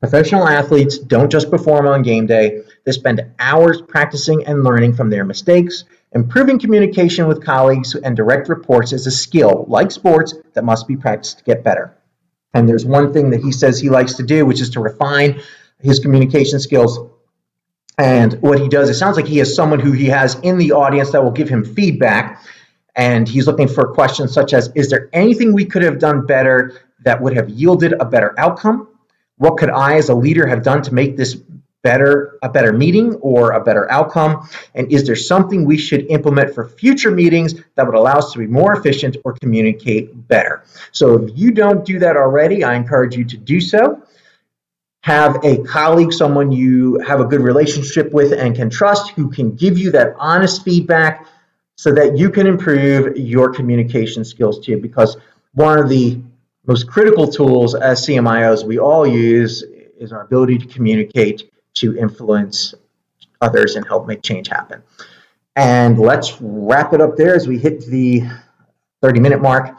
Professional 0.01 0.49
athletes 0.49 0.99
don't 0.99 1.31
just 1.31 1.49
perform 1.49 1.87
on 1.87 2.03
game 2.03 2.27
day, 2.27 2.63
they 2.85 2.91
spend 2.91 3.25
hours 3.39 3.81
practicing 3.81 4.45
and 4.47 4.65
learning 4.65 4.95
from 4.95 5.11
their 5.11 5.25
mistakes. 5.25 5.85
Improving 6.11 6.59
communication 6.59 7.29
with 7.29 7.45
colleagues 7.45 7.95
and 7.95 8.17
direct 8.17 8.49
reports 8.49 8.93
is 8.93 9.07
a 9.07 9.13
skill, 9.13 9.65
like 9.69 9.93
sports, 9.93 10.35
that 10.55 10.65
must 10.65 10.89
be 10.89 10.97
practiced 10.97 11.39
to 11.39 11.45
get 11.45 11.63
better. 11.63 11.97
And 12.53 12.69
there's 12.69 12.85
one 12.85 13.13
thing 13.13 13.31
that 13.31 13.43
he 13.43 13.53
says 13.53 13.79
he 13.79 13.91
likes 13.91 14.15
to 14.15 14.25
do, 14.25 14.45
which 14.45 14.61
is 14.61 14.71
to 14.71 14.81
refine 14.81 15.41
his 15.79 16.01
communication 16.01 16.59
skills. 16.59 16.99
And 17.97 18.33
what 18.43 18.59
he 18.59 18.69
does, 18.69 18.91
it 18.91 18.95
sounds 18.95 19.15
like 19.15 19.27
he 19.27 19.39
has 19.39 19.55
someone 19.55 19.79
who 19.79 19.93
he 19.93 20.07
has 20.07 20.35
in 20.41 20.59
the 20.59 20.73
audience 20.73 21.13
that 21.13 21.23
will 21.23 21.31
give 21.31 21.49
him 21.49 21.65
feedback 21.65 22.43
and 22.95 23.29
he's 23.29 23.47
looking 23.47 23.69
for 23.69 23.93
questions 23.93 24.33
such 24.33 24.53
as 24.53 24.71
Is 24.75 24.91
there 24.91 25.09
anything 25.13 25.53
we 25.53 25.65
could 25.65 25.83
have 25.83 25.99
done 25.99 26.27
better 26.27 26.81
that 27.05 27.21
would 27.21 27.35
have 27.35 27.49
yielded 27.49 27.95
a 27.95 28.05
better 28.05 28.35
outcome? 28.39 28.89
What 29.37 29.57
could 29.57 29.71
I, 29.71 29.97
as 29.97 30.09
a 30.09 30.15
leader, 30.15 30.47
have 30.47 30.63
done 30.63 30.83
to 30.83 30.95
make 30.95 31.17
this 31.17 31.37
better 31.83 32.39
a 32.43 32.49
better 32.49 32.73
meeting 32.73 33.15
or 33.17 33.53
a 33.53 33.65
better 33.65 33.91
outcome? 33.91 34.49
And 34.75 34.91
is 34.93 35.07
there 35.07 35.17
something 35.17 35.65
we 35.65 35.79
should 35.79 36.07
implement 36.11 36.55
for 36.55 36.69
future 36.69 37.11
meetings 37.11 37.55
that 37.75 37.87
would 37.87 37.97
allow 37.97 38.19
us 38.19 38.33
to 38.33 38.39
be 38.39 38.47
more 38.47 38.77
efficient 38.77 39.17
or 39.25 39.35
communicate 39.35 40.29
better? 40.29 40.65
So 40.93 41.25
if 41.25 41.37
you 41.37 41.51
don't 41.51 41.85
do 41.85 41.99
that 41.99 42.17
already 42.17 42.63
i 42.65 42.75
encourage 42.75 43.17
you 43.17 43.25
to 43.25 43.37
do 43.37 43.61
so. 43.61 44.03
Have 45.03 45.45
a 45.45 45.65
colleague 45.65 46.13
someone 46.13 46.53
you 46.53 47.01
have 47.01 47.21
a 47.21 47.25
good 47.25 47.41
relationship 47.41 48.13
with 48.13 48.33
and 48.33 48.55
can 48.55 48.71
trust 48.71 49.11
who 49.11 49.29
can 49.29 49.57
give 49.57 49.77
you 49.77 49.91
that 49.91 50.15
honest 50.17 50.63
feedback 50.63 51.27
so 51.83 51.91
that 51.91 52.17
you 52.17 52.31
can 52.31 52.47
improve 52.47 53.17
your 53.17 53.53
communication 53.53 54.25
skills 54.25 54.65
too. 54.65 54.77
Because 54.77 55.17
one 55.55 55.81
of 55.81 55.89
the 55.89 56.21
most 56.65 56.87
critical 56.87 57.27
tools 57.27 57.75
as 57.75 58.07
CMIOs 58.07 58.65
we 58.65 58.79
all 58.79 59.05
use 59.05 59.65
is 59.99 60.13
our 60.13 60.21
ability 60.23 60.59
to 60.59 60.67
communicate, 60.67 61.51
to 61.75 61.99
influence 61.99 62.77
others, 63.41 63.75
and 63.75 63.85
help 63.85 64.07
make 64.07 64.23
change 64.23 64.47
happen. 64.47 64.81
And 65.57 65.99
let's 65.99 66.41
wrap 66.41 66.93
it 66.93 67.01
up 67.01 67.17
there 67.17 67.35
as 67.35 67.49
we 67.49 67.59
hit 67.59 67.85
the 67.87 68.29
30 69.01 69.19
minute 69.19 69.43
mark. 69.43 69.77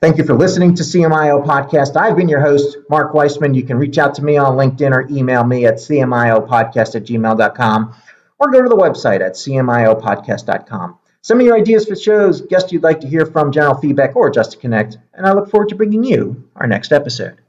Thank 0.00 0.18
you 0.18 0.24
for 0.24 0.34
listening 0.34 0.76
to 0.76 0.84
CMIO 0.84 1.44
Podcast. 1.44 1.96
I've 1.96 2.16
been 2.16 2.28
your 2.28 2.42
host, 2.42 2.78
Mark 2.88 3.12
Weissman. 3.12 3.54
You 3.54 3.64
can 3.64 3.76
reach 3.76 3.98
out 3.98 4.14
to 4.14 4.22
me 4.22 4.36
on 4.36 4.56
LinkedIn 4.56 4.92
or 4.92 5.08
email 5.10 5.42
me 5.42 5.66
at 5.66 5.74
cmiopodcast 5.74 6.94
at 6.94 7.02
gmail.com 7.06 7.94
or 8.38 8.50
go 8.52 8.62
to 8.62 8.68
the 8.68 8.76
website 8.76 9.20
at 9.20 9.32
cmiopodcast.com. 9.32 10.99
Send 11.22 11.38
me 11.38 11.44
your 11.44 11.56
ideas 11.56 11.84
for 11.84 11.94
shows, 11.94 12.40
guests 12.40 12.72
you'd 12.72 12.82
like 12.82 12.98
to 13.00 13.06
hear 13.06 13.26
from, 13.26 13.52
general 13.52 13.74
feedback, 13.74 14.16
or 14.16 14.30
just 14.30 14.52
to 14.52 14.58
connect, 14.58 14.96
and 15.12 15.26
I 15.26 15.32
look 15.32 15.50
forward 15.50 15.68
to 15.68 15.74
bringing 15.74 16.02
you 16.02 16.48
our 16.56 16.66
next 16.66 16.92
episode. 16.92 17.42